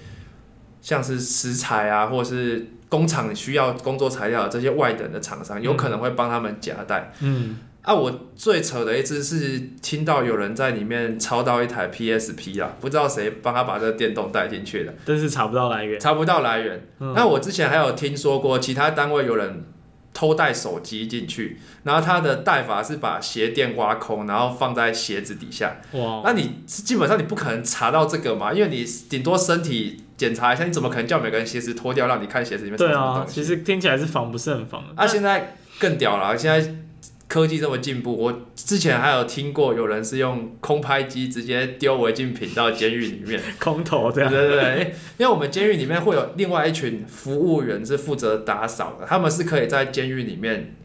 [0.82, 7.12] 像是食材啊，或者是工厂需要工作材料的这些外等的厂商，有可能会帮他们夹带。
[7.22, 16.88] 嗯，啊，我最扯的一次是听到有人在里面抄到一台 PSP 啊，不知道谁帮他把这个电动带进去的，但是查不到来源，查不到来源。
[17.00, 19.66] 嗯，那我之前还有听说过其他单位有人。
[20.14, 25.78] 偷带手机进去，然后他的带法是把鞋垫挖空，然后放在鞋子底下。
[25.94, 26.22] 哇！
[26.26, 32.78] 那你基本上你不可能查到这个嘛，因为你顶多身体检查一下，你怎么可能叫每个人鞋子脱掉，让你看鞋子里面？
[32.78, 34.84] 对啊，其实听起来是防不胜防。
[34.96, 36.76] 啊，现在更屌了，现在。
[37.32, 44.30] 科技这么进步，我之前还有听过有人是用空拍机直接丢违禁品到监狱里面， 空投这样。
[44.30, 50.76] 对对对，因为我们监狱里面会有另外一群服务员是负责打扫的，他们是可以在监狱里面，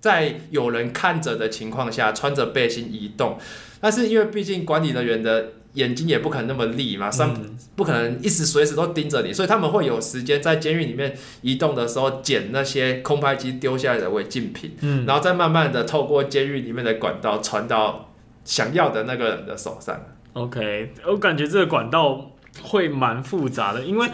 [0.00, 3.38] 在有人看着的情况下穿着背心移动，
[3.80, 5.52] 但是因为毕竟管理人员的。
[5.74, 7.36] 眼睛也不可能那么利嘛，上
[7.76, 18.10] 不可能一直随时都盯着你，所以他们会有时间在监狱里面移动的时候捡那些空拍机丢下来的违禁品，嗯，然后再慢慢的透过监狱里面的管道传到
[18.44, 20.00] 想要的那个人的手上。
[20.34, 22.32] OK，我感觉这个管道
[22.62, 24.08] 会蛮复杂的，因为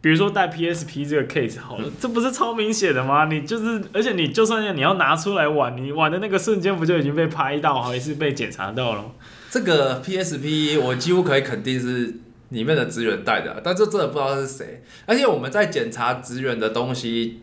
[0.00, 3.24] 比如说带 PSP 这个 case 好了，嗯、这不是超明显的吗？
[3.26, 9.04] 你就是，而且你就算你要拿出来玩，你玩的那个瞬间不就已经被拍到，还是被检查到了？
[9.50, 12.14] 这个 PSP 我几乎可以肯定是
[12.50, 14.82] 里面的职员带的，但这真的不知道是谁。
[15.06, 17.40] 而且我们在检查职员的东西，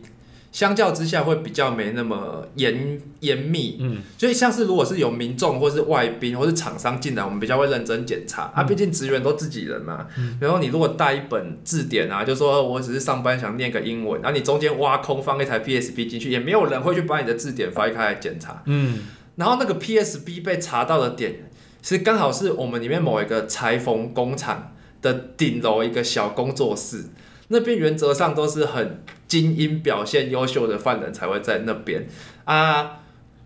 [0.52, 3.76] 相较之下会比较没那么严严密。
[3.80, 8.50] 嗯，所以像是如果是有民众或是外宾或是厂商进来，我们比较会认真检查。
[8.54, 10.06] 啊，毕竟职员都自己人嘛。
[10.16, 10.38] 嗯。
[10.40, 18.62] 然后你如果带一本字典啊，就说我只是上班想念个英文，然后你中间挖空放一台 PSP 进去，也没有人会去把你的字典翻开来检查。
[18.66, 19.00] 嗯。
[19.36, 21.45] 然后那个 PSP 被查到的点。
[21.86, 27.04] 其实刚好是我们里面某一个裁缝工厂的顶楼一个小工作室，
[27.46, 32.08] 那边原则上都是很精英表现优秀的犯人才会在那边
[32.44, 32.98] 啊，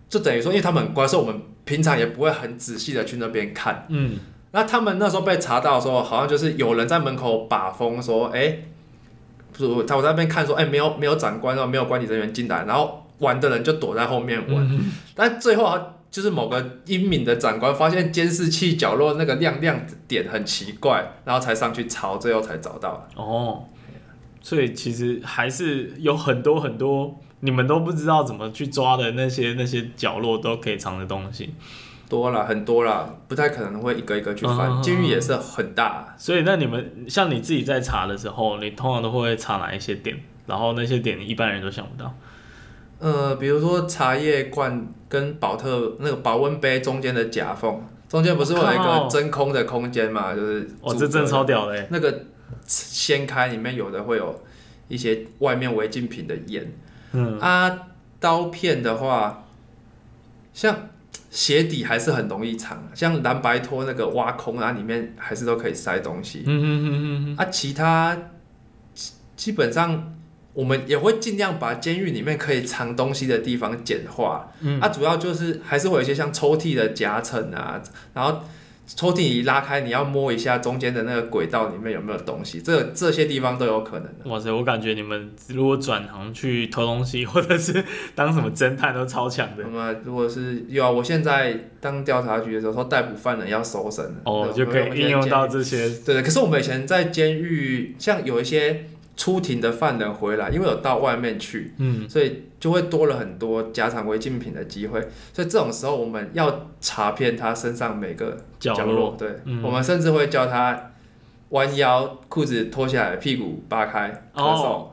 [0.09, 3.85] 就等于说，因为他们很乖，所以我们平常也不会很仔细的去那边看。
[3.90, 4.18] 嗯，
[4.53, 8.57] 那他们那时候被查到的时候，好像就是有人在门口把风说，哎，
[9.53, 15.96] 不是他我在那边看说，哎，没有没有长官，没有管理人员进来，然后玩的人就躲在后面玩，嗯、但最后啊。
[16.11, 23.07] 就是某个英明的长官发现监视器角落那个亮亮点很奇怪，然后才上去抄，最后才找到。
[23.14, 23.64] 哦，
[24.42, 31.55] 所以其实还是有很多很多你们都不知道怎么去抓的那些那些角落都可以藏的东西，
[32.09, 34.83] 多了很多了，不太可能会一个一个去翻。
[34.83, 40.20] 监狱也是很大，所以那你们像你自己在查的时候，你通常都会查哪一些点？
[40.46, 42.12] 然后那些点一般人都想不到。
[43.00, 50.35] 呃，比如说茶叶罐跟宝特那个保温杯中间的夹缝，中间不是会有一个真空的空间嘛？
[50.35, 51.87] 就是哦，这真超屌的。
[51.90, 52.27] 那个
[52.66, 54.42] 掀开里面有的会有
[54.88, 56.72] 一些外面违禁品的烟。
[57.12, 57.79] 嗯啊，
[58.20, 59.44] 刀片的话，
[60.52, 60.88] 像
[61.31, 66.44] 鞋底还是很容易藏，像蓝白拖那个挖空啊，里面还是都可以塞东西。
[66.46, 68.16] 嗯嗯嗯嗯啊，其他。
[69.37, 70.19] 基本上
[70.53, 74.53] 我们也会尽量把监狱里面可以藏东西的地方简化。
[74.61, 77.83] 嗯，啊，主要就是还是会有一些像抽屉的夹层啊，
[78.15, 78.40] 然后。
[78.96, 84.29] 抽屉一拉开，你要摸一下中间的那个轨道里面有没有东西，这这些地方都有可能的。
[84.29, 87.85] 哇塞，我感觉你们如果转行去偷东西，或者是
[88.17, 89.63] 当什么侦探都超强的。
[89.63, 95.88] 那么、嗯、如果是有啊，我现在当调查局的时候，说逮捕犯人要搜身，哦，就可以应用到这些。
[96.05, 98.87] 对对，可是我们以前在监狱，像有一些。
[99.21, 104.98] 出庭的犯人回来，因为有到外面去，嗯，所以就会多了很多夹藏违禁品的机会。
[105.35, 108.79] 所以这种时候，我们要查遍他身上每个角落。
[108.79, 110.89] 角落对，嗯、我们甚至会叫他。
[111.51, 114.88] 弯腰，裤子脱下来，屁股扒开，咳嗽，oh.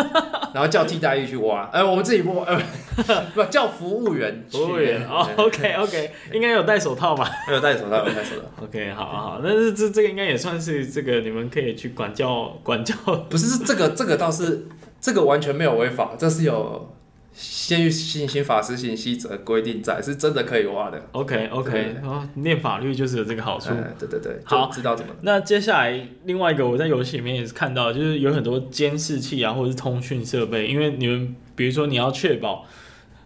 [0.54, 1.64] 然后叫替代役去挖。
[1.72, 2.60] 哎、欸，我们自己不，呃，
[3.34, 4.44] 不叫服务员。
[4.50, 7.30] 服务员哦，OK OK，应该有戴手套吧？
[7.50, 8.64] 有戴手套，有戴手套。
[8.64, 12.94] OK，好好，但是这这个应该也算是这个你们可以去管教管教。
[13.30, 14.66] 不是，是这个这个倒是
[15.00, 16.94] 这个完全没有违法，这是有。
[17.34, 21.00] 监狱行刑法施行细则规定在，是真的可以挖的。
[21.12, 23.70] OK OK，哦，念法律就是有这个好处。
[23.70, 25.14] 嗯、对对对，好，知道怎么。
[25.22, 32.66] 那接下来另外一个，我在游戏里面也是看到，就是有很多监视器啊，或者是通讯设备，因为你们比如说你要确保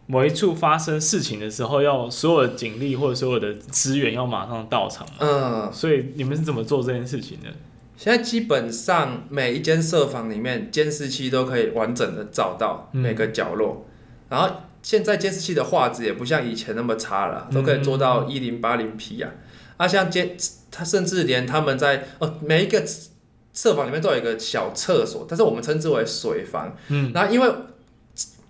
[0.06, 5.04] 某一处发生事情的时候，要所有的警力或者所有的资源要马上到场。
[5.18, 7.48] 嗯，所以你们是怎么做这件事情的？
[7.96, 13.84] 现在基本上每一间设房里面监视器都可以完整的找到每个角落。
[13.84, 13.92] 嗯
[14.28, 19.30] 然后现在监视器的画质也不像以前那么差了，都可以做到一零八零 P 啊。
[19.76, 20.36] 啊，像监，
[20.70, 22.82] 他甚至连他们在哦每一个
[23.52, 26.74] 舍房里面都有一个小厕所，但是我们称之为水房。
[26.88, 27.50] 嗯，然后因为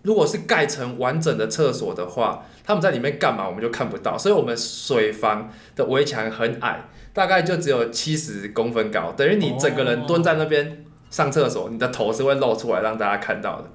[0.02, 13.70] 如果是盖成完整的厕所的话，他们在里面干嘛我们就看不到，所以我们水房的围墙很矮，大概就只有七十公分高，等于你整个人蹲在那边上厕所，你的头是会露出来让大家看到的。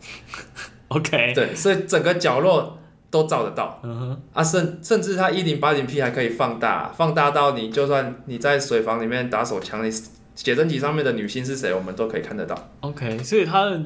[0.91, 2.77] OK，对，所以整个角落
[3.09, 3.79] 都照得到。
[3.83, 9.91] 嗯哼，啊，甚甚至它一零八零 P 还可以放大，放大到你就算你在水房里面打手枪，你
[10.35, 12.55] 写真集上面的女星是谁，我们都可以看得到。
[12.79, 13.77] OK，所以他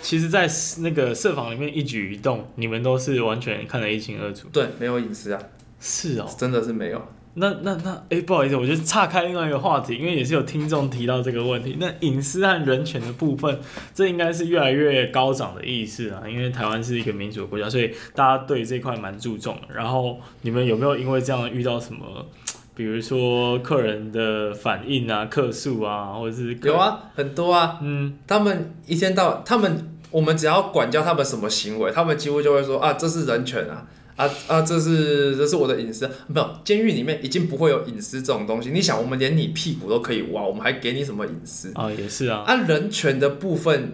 [0.00, 0.48] 其实，在
[0.80, 4.48] 那个设房里面一举一动，你们都是完全看得一清二楚。
[4.52, 5.40] 对，没有隐私啊。
[5.80, 7.00] 是哦，真的是没有。
[7.34, 11.76] 那那那，哎、欸，不好意思，我就岔开另外一个话题，因为也是有听众提到这个问题。
[11.78, 13.60] 那隐私和人权的部分，
[13.94, 19.74] 这应该是越来越高涨的意识啊，因为台湾是一个民主的国家，所以大家对这块蛮注重的。
[19.74, 22.26] 然后你们有没有因为这样遇到什么，
[22.74, 33.86] 比如说客人的反应啊、客诉啊，或者是有啊，很多啊，嗯，他们一天到他们，我们只要管教他们什么行为，他们几乎就会说啊，这是人权啊。
[34.18, 34.62] 啊啊！
[34.62, 38.70] 这是这是我的隐私，没有，监狱里面已经不会有隐私这种东西。
[38.72, 41.68] 你想，我们连你屁股都可以挖，我们还给你什么隐私？
[41.68, 42.42] 啊、哦，也是啊。
[42.44, 43.92] 按、啊、人权的部分，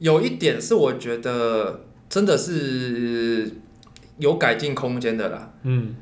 [0.00, 3.48] 有一点是我觉得真的是
[4.18, 5.54] 有改进空间的啦。
[5.62, 5.94] 嗯，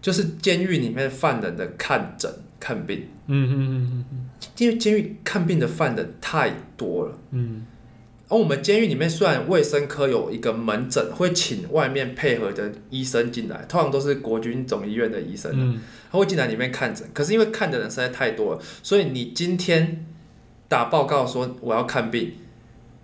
[0.00, 3.06] 就是监狱里面犯人的看诊看病。
[3.26, 7.18] 嗯嗯嗯嗯，因为监狱看病的犯人太多了。
[7.32, 7.66] 嗯。
[8.32, 15.78] 而我们监狱里面虽然卫生科有一个门诊，会请外面配合的医生进来，通常都是国军总医院的医生，嗯，
[16.10, 17.06] 他会进来里面看诊。
[17.12, 20.06] 可是因为看的人实在太多了，所以你今天
[20.66, 22.32] 打报告说我要看病，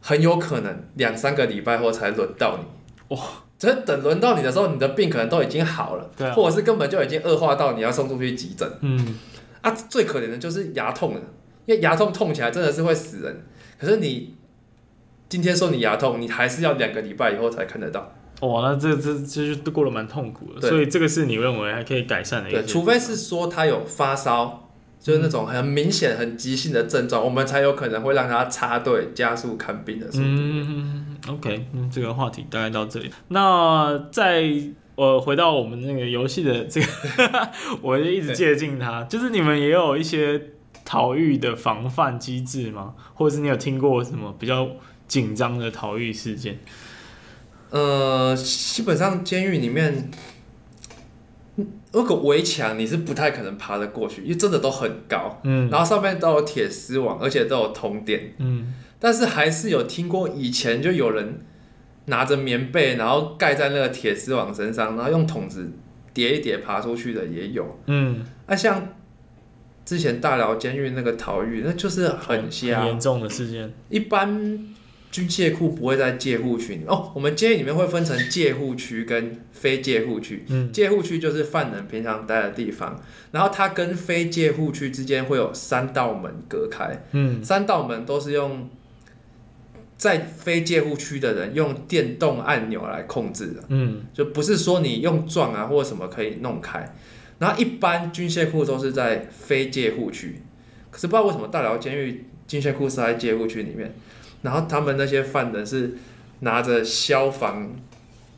[0.00, 3.14] 很有可能两三个礼拜后才轮到你。
[3.14, 3.22] 哇！
[3.58, 8.66] 只是等轮到你的时候，你的病可能都已经好了，对啊，或者是根本就已经恶化到你要送出去急诊。
[8.80, 9.18] 嗯，
[9.60, 11.20] 啊，最可怜的就是牙痛了，
[11.66, 13.44] 因为牙痛痛起来真的是会死人。
[13.78, 14.37] 可是你。
[15.28, 18.12] 今天说你牙痛，你还是要两个礼拜以后才看得到。
[18.40, 20.68] 哇，那这这这就过得蛮痛苦的。
[20.68, 22.62] 所以这个是你认为还可以改善的一个。
[22.62, 24.70] 对，除非是说他有发烧，
[25.00, 30.24] 就是那种很明显、很急性的症状，嗯、我们才有可能会让他插队加速看病的速度。
[30.24, 33.10] 嗯，OK，嗯，这个话题大概到这里。
[33.28, 34.48] 那在
[34.94, 36.86] 我回到我们那个游戏的这个，
[37.82, 40.40] 我就一直接近他，就是你们也有一些
[40.84, 42.94] 逃狱的防范机制吗？
[43.14, 44.68] 或者是你有听过什么比较？
[45.08, 46.58] 紧张的逃狱事件，
[47.70, 50.10] 呃，基本上监狱里面，
[51.92, 61.40] 如果围墙你是不太可能爬得过去，因为真的都很高，嗯，然后上面都有铁丝网，而且都有通电，嗯，但是还是有听过以前就有人
[62.04, 65.72] 拿着棉被，然后盖在那个铁丝网身上，然后用桶子
[66.12, 68.88] 叠一叠爬出去的也有，嗯，那、啊、像。
[69.84, 73.72] 之前大寮监狱那个逃狱，那就是很瞎，很严重的事件。
[73.88, 74.28] 一般
[75.18, 77.10] 军械库不会在戒护区里面哦。
[77.14, 80.44] 我们监狱里面会分成戒护区跟非戒护区。
[80.48, 83.02] 嗯，戒护区就是犯人平常待的地方，
[83.32, 87.04] 然后它跟非戒护区之间会有三道门隔开。
[87.10, 88.70] 嗯，三道门都是用
[89.96, 96.94] 在非戒护区的人用电动按钮来控制的，嗯，就不是说你用撞啊或者什么可以弄开。
[97.40, 100.40] 然后一般军械库都是在非戒护区，
[100.90, 103.94] 可是不知道为什么大寮监狱军械库是在戒护区里面，
[104.42, 105.96] 然后他们那些犯人是
[106.40, 107.68] 拿着消防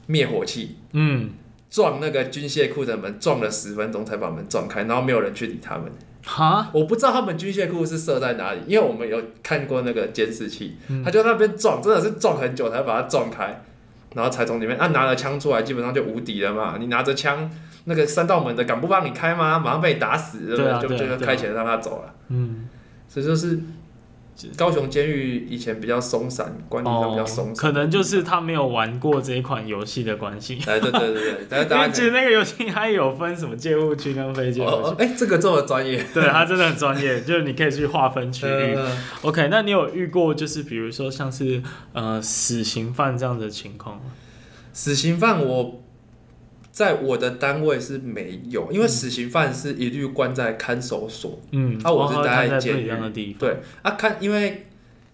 [0.07, 1.31] 灭火器，嗯，
[1.69, 5.85] 撞那个军械库的门，撞了十分钟才把门撞开，然后没有人去理他们。
[6.25, 13.63] 哈，我不知道他们军械库是设在哪里，因为我们有看过那个监视器，嗯、他就那边撞，真的是撞很久才把它撞开，
[14.15, 16.77] 然后才从里面，啊拿了枪出来，基本上就无敌了嘛。
[16.79, 17.51] 你拿着枪，
[17.85, 19.59] 那个三道门的敢不帮你开吗？
[19.59, 20.71] 马上被你打死，对不对？
[20.71, 22.15] 啊、就就开起来让他走了。
[22.29, 22.69] 嗯，
[23.07, 23.61] 所以就是。
[24.57, 30.59] 高雄监狱以前比较松散，管理上比较松散，哦，可能就是他没有玩过这一款游戏的关系。
[30.67, 34.77] 哎，对对对对，但是大家其实那个游戏还有分什么戒护区跟非戒护区。
[34.77, 38.75] 哎、哦欸，这个这么专业，对，他真的很专业， 就是你可以去划分区域。
[38.77, 41.63] 嗯、OK，那你有遇过就是比如说像是
[41.93, 44.03] 呃死刑犯这样的情况吗？
[44.73, 45.83] 死刑犯我。
[46.81, 51.39] 在我的单位是没有，因为死刑犯是一律关在看守所。
[51.51, 53.35] 嗯，啊，我是待在监狱。
[53.39, 54.65] 对，啊，看，因为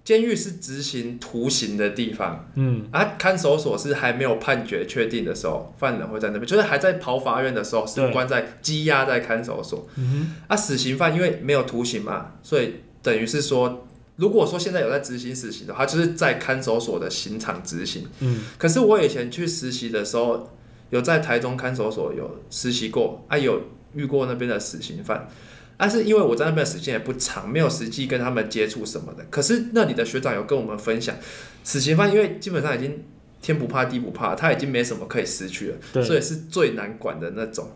[0.05, 2.49] 监狱是执行徒刑的地方。
[2.55, 9.89] 嗯，啊，看守所是还没有判决确定的时候，犯人会在那边，就是还在跑法院的时候是关在羁押在看守所。
[9.97, 18.07] 嗯，啊，死刑犯因为没有徒刑嘛，所以等于是说，如果说现在有在执行死刑的话，就是在看守所的刑场执行。
[18.21, 20.53] 嗯，可是我以前去实习的时候。
[20.91, 23.61] 有在台中看守所有实习过，啊，有
[23.95, 25.29] 遇过那边的死刑犯，
[25.77, 29.27] 但是因为我在那边的时间也不长，没有实际跟他们接触什么的。
[29.31, 31.17] 可是那里的学长有跟我们分享，
[31.65, 33.03] 死刑犯因为基本上已经
[33.43, 37.69] 天不怕地不怕，他已经没什么可以失去了，所以是最难管的那种。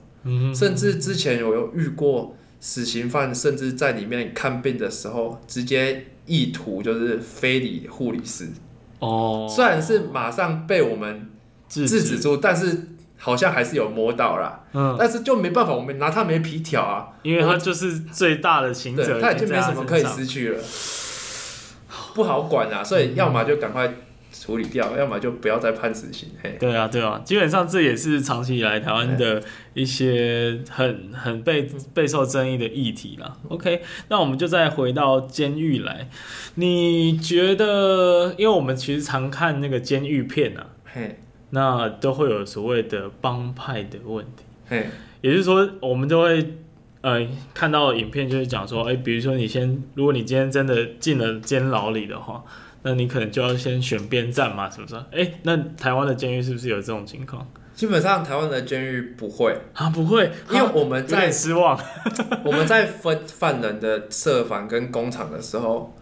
[0.55, 8.49] 甚至之前有有遇过死刑犯，甚至在里面看病的时候，直接意图就是非礼护理师。
[9.01, 11.29] 哦，虽然是马上被我们
[11.69, 12.87] 制止住，但是。
[13.23, 20.59] 好像还是有摸到啦，嗯，但是就没办法，我们拿他没皮条啊，因为他就是最大的行者，他已经没什么可以失去了，
[22.15, 23.93] 不好管啊，所以要么就赶快
[24.33, 26.31] 处理掉，嗯、要么就不要再判死刑。
[26.43, 29.43] 嘿，对啊，对啊，基本上这也是长期以来台湾的
[29.75, 33.37] 一些很很被备受争议的议题啦。
[33.51, 36.09] OK，那我们就再回到监狱来，
[36.55, 41.21] 你觉得，因为我们其实常看那个监狱片啊，嘿。
[41.51, 44.87] 那都会有所谓的帮派的问题，嘿，
[45.21, 46.55] 也就是说，我们都会
[47.01, 52.45] 呃看到影片，就是讲说，哎、欸，比如说你先，如果你今天真的进了监牢里的话，
[52.83, 54.95] 那你可能就要先选边站嘛，是不是？
[55.13, 57.47] 哎、欸，那台湾的监狱是不是有这种情况？
[57.75, 61.79] 基本上台湾的监狱不会啊，不会，因为我们在失望，
[62.45, 65.97] 我们在分 犯人的设防跟工厂的时候，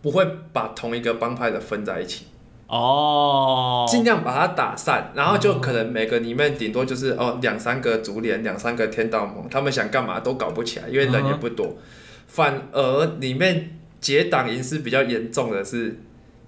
[0.00, 2.26] 不会把同一个帮派的分在一起。
[2.68, 11.78] 哦，尽量把它打散，然后就可能每个里面顶多就是哦两三个竹联，两三个天道盟，他们想干嘛都搞不起来，因为人也不多。
[12.26, 15.98] 反而里面结党营私比较严重的是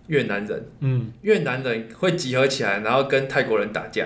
[0.08, 4.04] 越南人，嗯，越南人会集合起来，然后跟泰国人打架。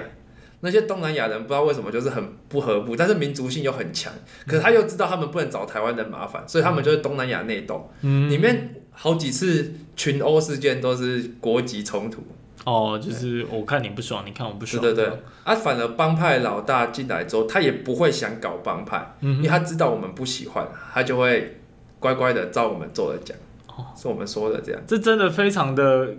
[0.61, 4.13] 那些东南亚人不知道为什么就是很不合不，但是民族性又很强，
[4.47, 8.77] 可是他又知道他们不能找台湾人麻烦，所以他们就是东南亚内斗，嗯，里面。
[8.97, 12.23] 好几次群殴事件都是国籍冲突
[12.65, 15.15] 哦，就是我看你不爽，你看我不爽，对对对。
[15.45, 21.61] 啊，反而帮派老大进来之后，他也不会想搞帮派，嗯、因为他知道我们不喜欢，他就会
[22.01, 23.37] 乖乖的照我们做的讲，
[23.67, 24.81] 哦，是我们说的这样。
[24.87, 26.15] 这真的非常的，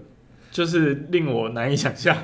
[0.51, 2.15] 就是令我难以想象。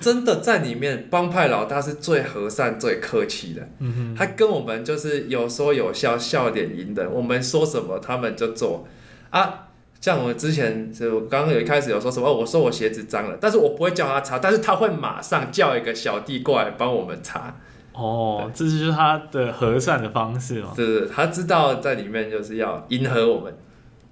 [0.00, 8.86] 真的在里面，帮派老大是最和善、最客气的，嗯哼，他跟我们就是有说有笑，笑脸迎人，我们说什么他们就做
[9.30, 9.66] 啊。
[10.00, 17.54] 像我之前就刚刚有一开始有说什么，我说我鞋子脏了，但是我不会叫他擦，但是他会马上叫一个小弟过来帮我们擦。
[17.92, 20.72] 哦，这就是他的和善的方式嘛。
[20.74, 23.54] 对对，他知道在里面就是要迎合我们，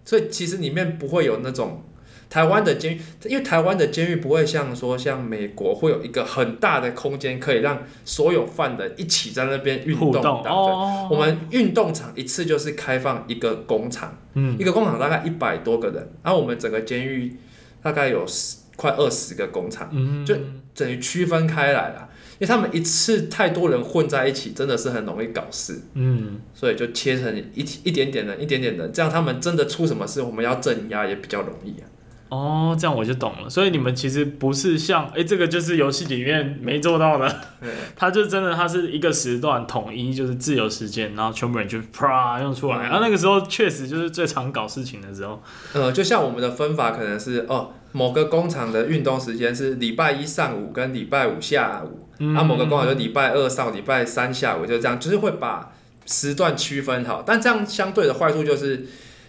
[0.04, 1.84] 所以其实里面不会有那种。
[2.30, 10.12] 台湾的监狱，因为台湾的监狱不会像说像美国会有一个很大的空间，可以让所有犯人一起在那边运动。
[10.12, 17.34] 动哦、我们运动场一次就是开放一个工厂，嗯、一个工厂大概一百多个人，然后我们整个监狱
[17.82, 20.34] 大概有十快二十个工厂，嗯、就
[20.74, 22.08] 等于区分开来了。
[22.40, 25.80] 因为他们一次太多人混在一起，真的是很容易搞事。
[25.94, 31.88] 嗯，所以就切成一一点点人，一点点人，这样他们真的出什么事，我们要镇压也比较容易啊。
[32.30, 33.48] 哦，这样我就懂了。
[33.48, 37.26] 所以你们其实不是像，哎、欸，这个就是游戏里面没做到的。
[37.60, 42.82] 对，它就真的，它是一个时段统一，就是自由时间，然后全部人就啪用出来。
[42.82, 45.42] 然后、嗯啊、那个时候确实就是最常搞事情的时候。
[45.72, 55.72] 呃，就像我们的分法可能是，哦，某个工厂的运动时间是礼拜一上午跟礼拜五下午，嗯、啊，某个工厂就礼拜二上午、礼拜三下午，就这样，就是会把
[56.04, 57.22] 时段区分好。
[57.24, 58.86] 但这样相对的坏处就是，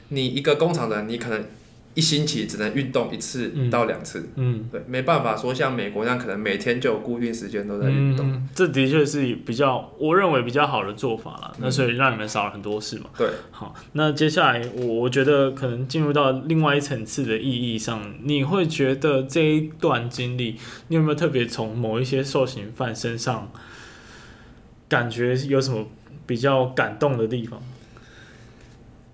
[0.09, 1.45] 你一个工厂的，你可能。
[1.99, 8.25] 一星期只能运动一次到两次，嗯，对，没办法说像美国那样，可能每天就有固定时间都在运动。
[8.25, 11.51] 嗯，这的确是比较，我认为比较好的做法了。
[11.55, 13.09] 嗯，那所以让你们少了很多事嘛。
[13.17, 20.55] 对，好，那接下来我我觉得可能进入到另外一层次的意义上，你会觉得这一段经历，
[20.87, 23.51] 你有没有特别从某一些受刑犯身上
[24.87, 25.85] 感觉有什么
[26.25, 27.61] 比较感动的地方？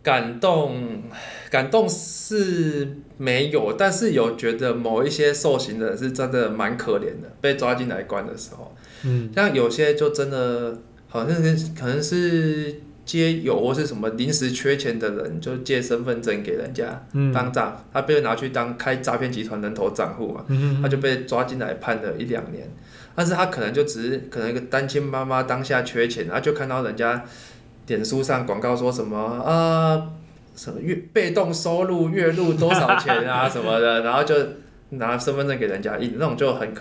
[0.06, 1.02] 感动，
[1.50, 2.88] 感动是
[3.18, 8.72] 没有，但是有觉得某一些受刑的人是真的蛮可怜的，被抓进来关的时候，
[9.04, 17.04] 嗯，像有些就真的好像是可能是街友或是什么临时缺钱的人，就借身份证给人家
[17.34, 20.82] 当账，嗯、他被拿去当开诈骗集团人头账户嘛，嗯、哼。
[20.84, 22.72] 他就被抓进来判了一两年，
[23.16, 27.26] 但是他可能就只是可能一个单亲妈妈当下缺钱，他就看到人家。
[27.86, 30.10] 点书上广告说什么啊？
[30.56, 33.48] 什么月被动收入月入多少钱啊？
[33.50, 34.34] 什么的，然后就
[34.92, 36.74] 拿身份证给人家印，那种就很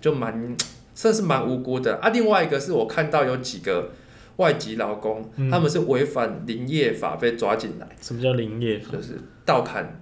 [0.00, 0.56] 就蛮
[0.94, 2.10] 算是蛮无辜的啊。
[2.10, 3.90] 另外一个是我看到有几个
[4.36, 7.88] 外籍劳工，嗯、他们是违反林业法被抓进来。
[8.00, 8.92] 什么叫林业法？
[8.92, 10.00] 就是盗砍，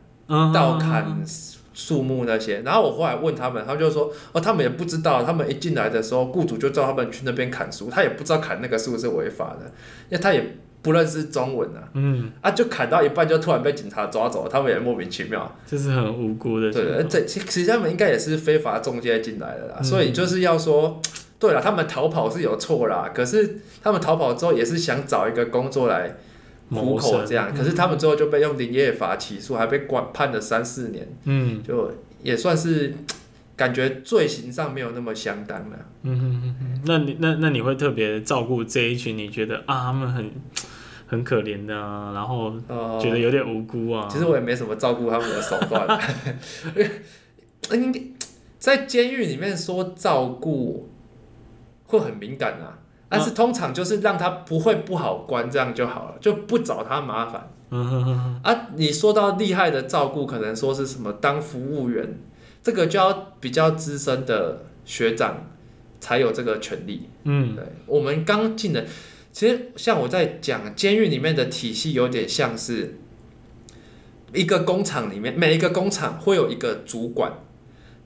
[0.52, 1.24] 盗砍。
[1.72, 9.66] 树木那些，然后我后来问他们，他们就说，哦，他们也不知道，他们一进来的时候，雇主就叫他们去那边砍树，他也不知道砍那个树是违法的，
[10.08, 21.00] 因为他也不认识中文啊，嗯，啊，就砍到一半就突然被警察抓走，他们也莫名其妙，这是很无辜的，对，这其实他们应该也是非法中介进来的啦，嗯、所以就是要说，
[21.38, 26.16] 对了，他们逃跑是有错啦，可是他们逃跑之后也是想找一个工作来。
[26.70, 31.92] 糊口这样，可是他们最后就被用林业法起诉，还被关判了三四年，嗯，就
[32.22, 32.94] 也算是
[33.56, 35.76] 感觉罪行上没有那么相当了。
[36.02, 39.18] 嗯哼哼哼，那你那那你会特别照顾这一群？
[39.18, 40.30] 你觉得啊，他们很
[41.06, 42.52] 很可怜的啊，然后
[43.00, 44.08] 觉得有点无辜啊。
[44.10, 46.00] 其实我也没什么照顾他们的手段，
[48.58, 50.88] 在监狱里面说照顾
[51.84, 52.78] 会很敏感啊。
[53.10, 57.50] 但是通常就是让他不会不好关，这样就好了，就不找他麻烦。
[58.42, 62.20] 啊，你说到厉害的照顾，可能说是什么当服务员，
[62.62, 65.48] 这个就要比较资深的学长
[66.00, 67.08] 才有这个权利。
[67.24, 68.84] 嗯，对，我们刚进的，
[69.32, 72.98] 其实像我在讲，监狱里面的体系有点像是
[74.32, 77.32] 一个工厂里面，每一个工厂会有一个主管。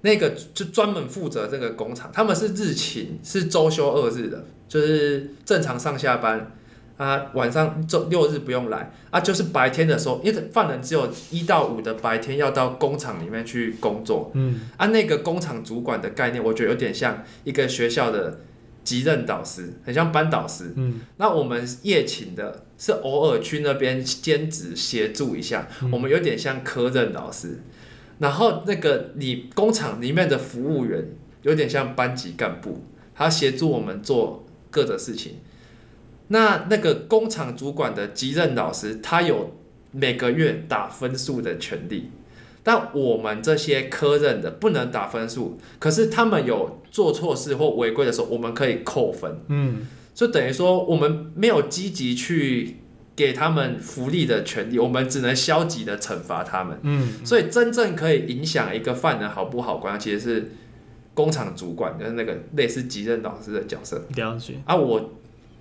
[0.05, 6.53] 那个就专门负责这个工厂，他们是日勤，是周休二日的，就是正常上下班
[6.99, 18.41] 啊，晚上周六日不用来啊，就是白天的时候，因为犯人只有一到五的白天要到工厂里面去工作，嗯，啊，那个工厂主管的概念，我觉得有点像一个学校的
[18.85, 27.63] 级任导师，很像班导师，嗯，那我们夜勤的是偶尔去那边兼职协助一下，嗯，我们有点像科任老师。
[28.25, 31.11] 然后那个你工厂里面的服务员
[31.43, 32.83] 有点像班级干部，
[33.15, 35.41] 他协助我们做各的事情。
[36.29, 39.53] 那那个工厂主管的级任老师，他有
[39.91, 42.09] 每个月打分数的权利，
[42.63, 45.59] 但我们这些科任的不能打分数。
[45.79, 49.39] 可是他们有做错事或违规的时候，我们可以扣分。
[49.49, 52.77] 嗯，就等于说我们没有积极去。
[53.17, 56.79] 给他们福利的权利，我们只能消极的惩罚他们。
[56.83, 60.53] 嗯，所以真正可以影响一个犯人好不好关，其实是
[61.15, 64.05] 工厂主管，就是那个类似级任导师的角色。
[64.17, 64.55] 了解。
[64.65, 65.13] 啊，我，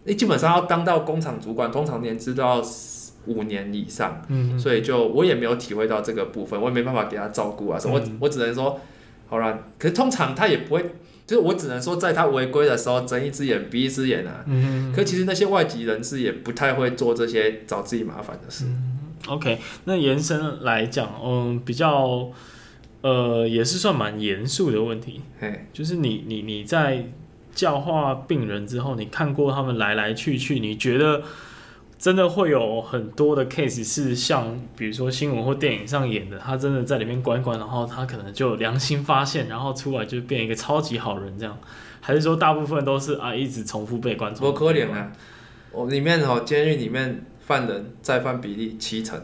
[0.05, 2.59] 你基本上要当到工厂主管，通常年资都要
[3.27, 4.21] 五年以上。
[4.29, 7.77] 嗯，所以就我也没有体会到这个部分，我也没办法给他照顾啊。
[7.77, 8.81] 所以我我只能说，
[9.27, 10.95] 好了，可是通常他也不会。
[11.25, 14.43] 就是我只能说，在他违规的时候睁一只眼闭一只眼啊。
[14.95, 18.65] 可其实那些外籍人士也不太会做这些找自己麻烦的事。
[18.65, 18.99] 嗯。
[19.27, 22.29] OK，那延伸来讲，嗯，比较
[23.01, 25.21] 呃也是算蛮严肃的问题。
[25.39, 27.05] 嘿就是你你你在
[27.55, 31.21] 教化病人之后，你看过他们来来去去，你觉得？
[32.03, 41.57] 真的会有很多的 case 是像，比如说新闻或电影上演的，他真的在里面关关，然后他可能就良心发现，然后出来就变一个超级好人这样，
[42.01, 44.33] 还是说大部分都是啊一直重复被关？
[44.33, 45.13] 不可怜啊！
[45.71, 49.17] 我里面哦，监狱里面犯人再犯比例七成。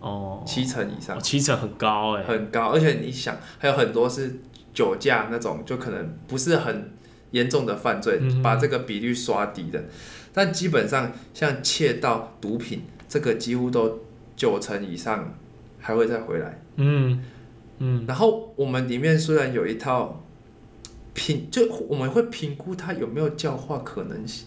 [0.00, 4.40] 哦，七成以上，哦、七成很高哎，很高，而且你想还有很多是
[4.74, 6.90] 酒驾那种，就可能不是很
[7.30, 9.84] 严重的犯罪，嗯、把这个比率刷低的，
[10.32, 14.00] 但基本上像窃盗、毒品，这个几乎都
[14.36, 15.34] 九成以上
[15.78, 17.22] 还会再回来，嗯
[17.78, 20.24] 嗯，然后我们里面虽然有一套
[21.14, 24.46] 评，就我们会评估他有没有教化可能性，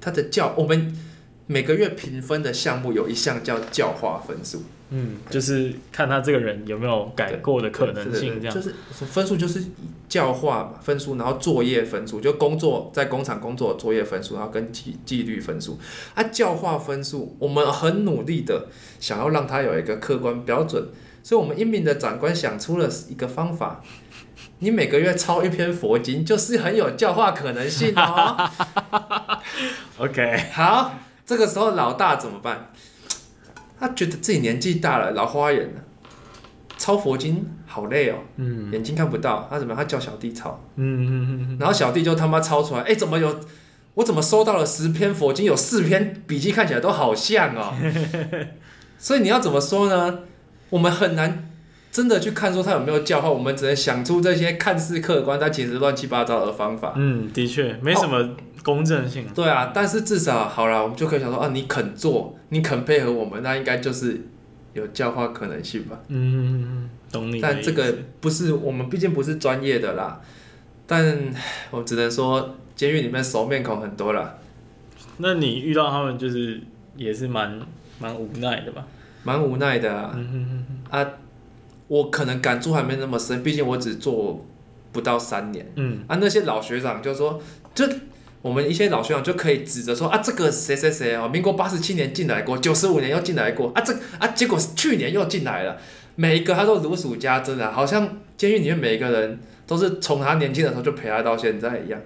[0.00, 0.96] 他的教我们。
[1.44, 4.62] 每个月评分的项目有一项叫教化分数，
[4.94, 9.64] 嗯，就是看他这个人有没有改过的可能性，这样就是分数就是
[10.06, 15.78] 教化嘛分数，然后作业分数就工作在工厂工作作业分数，然后跟纪纪律分数。
[16.14, 18.68] 啊，教化分数我们很努力的
[19.00, 20.88] 想要让他有一个客观标准，
[21.22, 23.82] 所以我们英明的长官想出了一个方法，
[24.58, 28.50] 你每个月抄一篇佛经，就是很有教化可能性哦。
[29.96, 30.98] OK，好。
[31.24, 32.72] 这个时候老大怎么办？
[33.82, 35.82] 他觉得自己年纪大了，老花眼了，
[36.78, 39.76] 抄佛经好累哦，嗯，眼睛看不到，他怎么样？
[39.76, 43.40] 他叫小弟抄，嗯嗯嗯，然后小弟就他妈抄出来，哎，怎么有？
[43.94, 47.74] 我怎么收到了十篇佛经，有四篇笔记看起来都好像哦，
[48.98, 50.20] 所以你要怎么说呢？
[50.70, 51.50] 我们很难
[51.92, 56.94] 真的去看说他有没有教化，我们只能想出这些看似客观但其实乱七八糟的方法。
[56.96, 58.16] 嗯，的确没什么。
[58.18, 58.30] 哦
[58.62, 64.20] 公正性对啊，但是至少好了，我们就可以想说啊，你肯做，你肯配合我们，那应该就是
[64.72, 65.98] 有教化可能性吧？
[66.06, 67.40] 嗯，懂你。
[67.40, 70.20] 但这个不是我们毕竟不是专业的啦，
[70.86, 71.18] 但
[71.72, 74.38] 我只能说监狱里面熟面孔很多了。
[75.16, 76.60] 那你遇到他们就是
[76.96, 77.60] 也是蛮
[77.98, 78.86] 蛮无奈的吧？
[79.24, 80.12] 蛮无奈的啊。
[80.14, 81.12] 嗯哼哼哼啊，
[81.88, 84.44] 我可能感触还没那么深，毕竟我只做
[84.92, 85.70] 不到三年。
[85.76, 87.40] 嗯啊，那些老学长就说
[87.74, 87.86] 就。
[88.42, 95.78] 我们一些老学长就可以指着说啊，这个谁谁谁哦，民国八十七年进来过，九十五年又进来过啊，这啊，结果去年又进来了，
[96.16, 102.00] 每一个他都如数家珍啊，好像监狱里面每一个人都是从他年轻的时候就陪他到现在一样，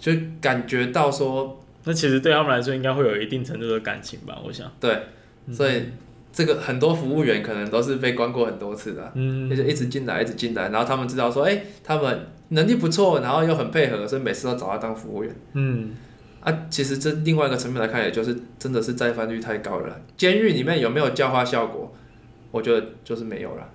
[0.00, 4.72] 就感觉到说，那其实对他们来说应该会有一定程度的感情吧，我想。
[4.80, 4.98] 对，
[5.52, 5.82] 所以
[6.36, 12.26] 这个很多服务员可能都是被关过很多次的，嗯，就一直进来，一直进来，然后他们知道说，哎，他们。
[12.50, 15.36] 能力不错，然后又很配合，所以每次都找他当服务员。
[15.54, 15.96] 嗯，
[16.42, 20.00] 啊，其实这另外一个层面来看，也就是真的是再犯率太高了。
[20.16, 21.92] 监狱里面有没有教化效果？
[22.52, 23.68] 我觉得就是没有了。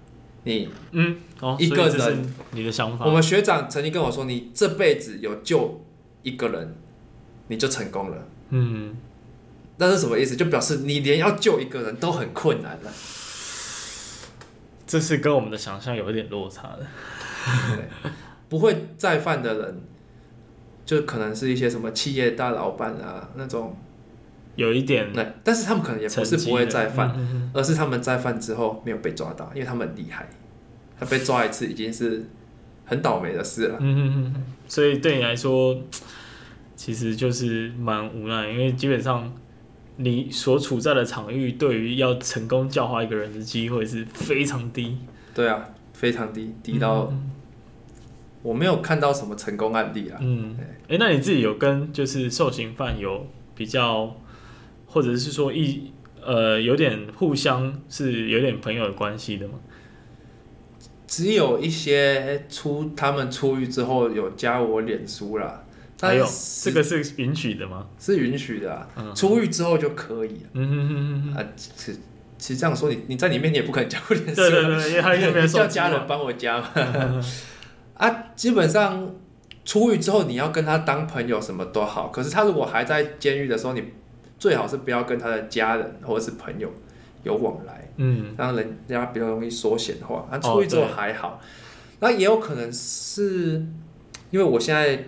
[0.45, 3.05] 你嗯，哦，一个人，你的想法。
[3.05, 5.83] 我们学长曾经跟我说，你这辈子有救
[6.23, 6.73] 一个人，
[7.49, 8.25] 你就成功了。
[8.51, 8.95] 嗯，
[9.77, 10.35] 那是什么意思？
[10.35, 12.91] 就表示你连要救一个人都很困难了。
[14.85, 16.85] 这是跟我们的想象有一点落差的。
[17.75, 18.11] 对。
[18.49, 19.81] 不会再犯的人，
[20.85, 23.73] 就可能是一些什么企业大老板啊那种，
[24.57, 27.15] 有一点，对，但是他们可能也不是不会再犯，
[27.53, 30.29] 而是他们再犯之后没有被抓到，因为他们很厉害，
[30.99, 32.27] 他被抓一次已经是
[32.83, 33.77] 很倒霉的事了。
[33.79, 35.81] 嗯嗯嗯，所以对你来说，
[36.75, 39.33] 其实就是蛮无奈，因为基本上
[40.03, 44.97] 你所处在的场域，对于要成功教化一个人的机会是非常低。
[45.33, 47.07] 对啊，非常低，低到。
[47.11, 47.31] 嗯
[48.43, 50.17] 我没有看到什么成功案例啊。
[50.19, 54.15] 嗯，哎，那你自己有跟就是受刑犯有比较，
[54.87, 55.91] 或者是说一
[56.25, 59.53] 呃有点互相是有点朋友的关系的吗？
[61.05, 65.63] 只有一些出他们出狱之后有加我脸书啦。
[66.01, 66.27] 还有
[66.63, 67.87] 这个是允许的吗？
[67.99, 70.49] 是允许的啊，嗯、出狱之后就可以了。
[70.53, 71.97] 嗯哼哼哼啊，其实
[72.37, 74.35] 其实这样说你你在里面你也不可能加我脸书。
[74.35, 76.67] 对对对，因为他那边 叫家人帮我加嘛。
[77.93, 79.13] 啊，基本上
[79.63, 82.07] 出狱之后，你要跟他当朋友什么都好。
[82.09, 83.83] 可是他如果还在监狱的时候，你
[84.39, 86.67] 最好是不要跟他的家人或者是朋友
[87.21, 90.27] 有往来，嗯，让人家比较容易说闲话。
[90.31, 91.39] 啊，出狱之后还好，哦、
[91.99, 93.63] 那也有可能是
[94.31, 95.05] 因为我现在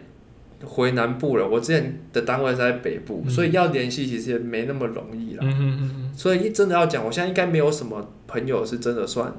[0.65, 5.43] 回南部了，我之前的单位是在北部，嗯、所以要联系其实也没那么容易了。
[5.43, 9.33] 嗯哼嗯哼，所以真的要讲，我现在应该没有什么朋友是真的算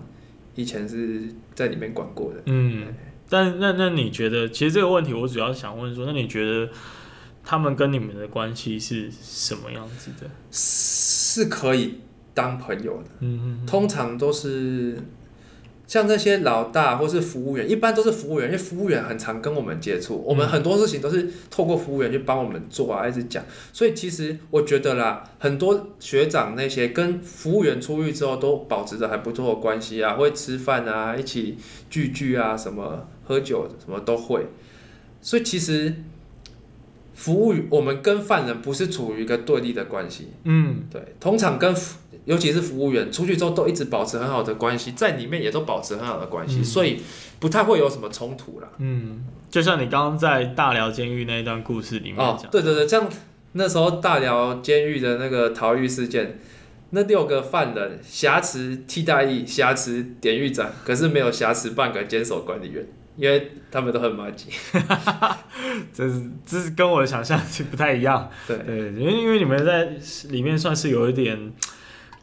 [0.55, 1.23] 以前是
[1.55, 2.43] 在里面管过的。
[2.47, 2.87] 嗯。
[3.29, 6.69] 但那那你觉得，其实这个问题我主要想问说，那你觉得
[7.43, 10.31] 他们跟你们的关系是什么样子的？
[10.51, 12.01] 是可以
[12.35, 14.99] 当朋友的，嗯，通常都是。
[15.87, 23.45] 像那些老大或是服务员，一般都是服务员，因为服务员很常跟我们接触，我们很多事情都是透过服务员去帮我们做啊，一直讲。
[23.73, 31.59] 所以其实我觉得啦，很多学长那些跟服务员出狱之后都保持着还不错的关系啊，会吃饭啊，一起
[31.91, 34.47] 聚聚啊，什么喝酒什么都会。
[35.21, 35.95] 所以其实
[37.15, 41.75] 服务我们跟犯人不是处于一个对立的关系，嗯，对，通常跟
[42.25, 47.01] 尤其是服务员出去之后都一直保持很好的关系，在里面也都保持很好的关系，嗯、所以
[47.39, 48.69] 不太会有什么冲突啦。
[48.79, 53.09] 嗯，就像你刚刚在大寮监狱那一段故事里面讲、哦，对对对，像
[53.53, 56.39] 那时候大寮监狱的那个逃狱事件，
[56.91, 62.87] 那六个犯人挟持替代役，挟持典狱长，可是没有挟持半个监守管理员。
[63.17, 64.49] 因为他们都很麻吉，
[65.95, 68.29] 这是这是跟我的想象是不太一样。
[68.45, 69.85] 对对，因为因为你们在
[70.31, 71.53] 里面算是有一点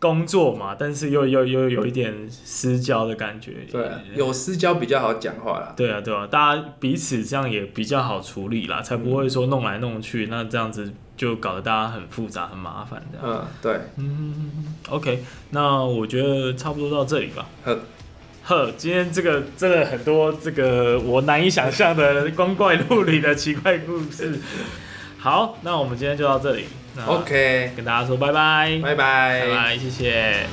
[0.02, 3.54] 工作嘛，但是又又又有一点私交的感觉。
[3.72, 5.74] 对，有私交比较好讲话啦。
[5.78, 13.28] 对啊对啊，大家彼此这样也比较好处理啦，才不会说弄来弄去，嗯、那这样子就搞得大家很复杂很麻烦这样。
[13.28, 13.80] 嗯，对。
[13.97, 17.47] 嗯，OK，那我觉得差不多到这里吧。
[17.64, 17.76] 好。
[18.43, 24.39] 呵，今天这个真的很多这个我难以想象的光怪陆离的奇怪故事。
[25.24, 26.65] 好，那我们今天就到这里。
[27.05, 30.47] OK，跟大家说拜拜，拜拜，拜拜，谢谢。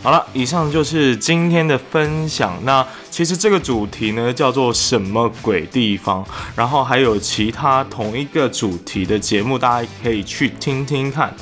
[0.00, 2.56] 好了，以上就是今天的分享。
[2.62, 6.24] 那其实这个主题呢，叫做什么鬼地方？
[6.54, 11.34] 然后还有其他同一个主题的节目，大家可以去听听看。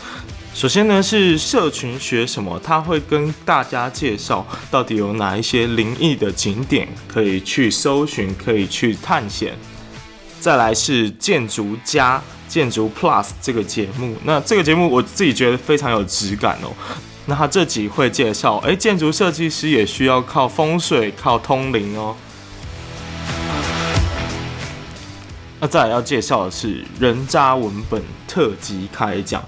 [0.55, 2.59] 首先呢，是社群学什么？
[2.62, 9.52] 他会跟大家介绍到底有哪一些灵异的景点可以去搜寻，可以去探险。
[10.38, 16.70] 再来是建筑家建筑 Plus 这个节目，那这个节目我自己觉得非常有质感哦。
[17.26, 22.14] 那他这集会介绍，诶，建筑设计师也需要靠风水、靠通灵哦。
[25.59, 29.42] 那再来要介绍的是人渣文本特辑开讲。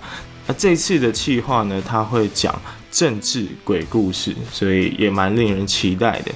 [0.47, 2.55] 那这次的企划呢，他会讲
[2.91, 6.33] 政治鬼故事，所以也蛮令人期待的。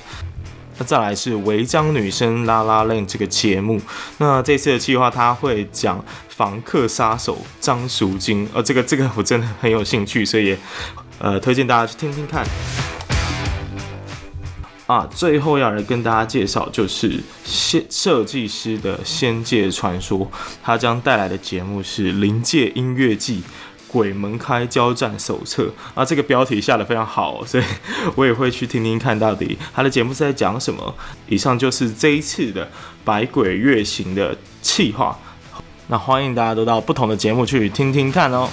[0.79, 3.81] 那再来是违章女生拉拉链这个节目，
[4.19, 10.59] 那这次的企划他会讲房客杀手张淑晶，呃，这个这个我真的很有兴趣，所以也
[11.19, 12.45] 呃推荐大家去听听看。
[14.87, 20.29] 啊，最后要来跟大家介绍就是设设计师的仙界传说，
[20.63, 23.43] 他将带来的节目是临界音乐季。
[23.91, 27.65] 鬼门开交战手册啊，这个标题下的非常好， 所以
[28.15, 30.95] 我也会去听听看到底他的节目是在讲什么。
[31.29, 32.69] 以上就是这一次的
[33.05, 35.19] 百鬼月行的企划，
[35.89, 38.49] 那欢迎大家都到不同的节目去听听看哦。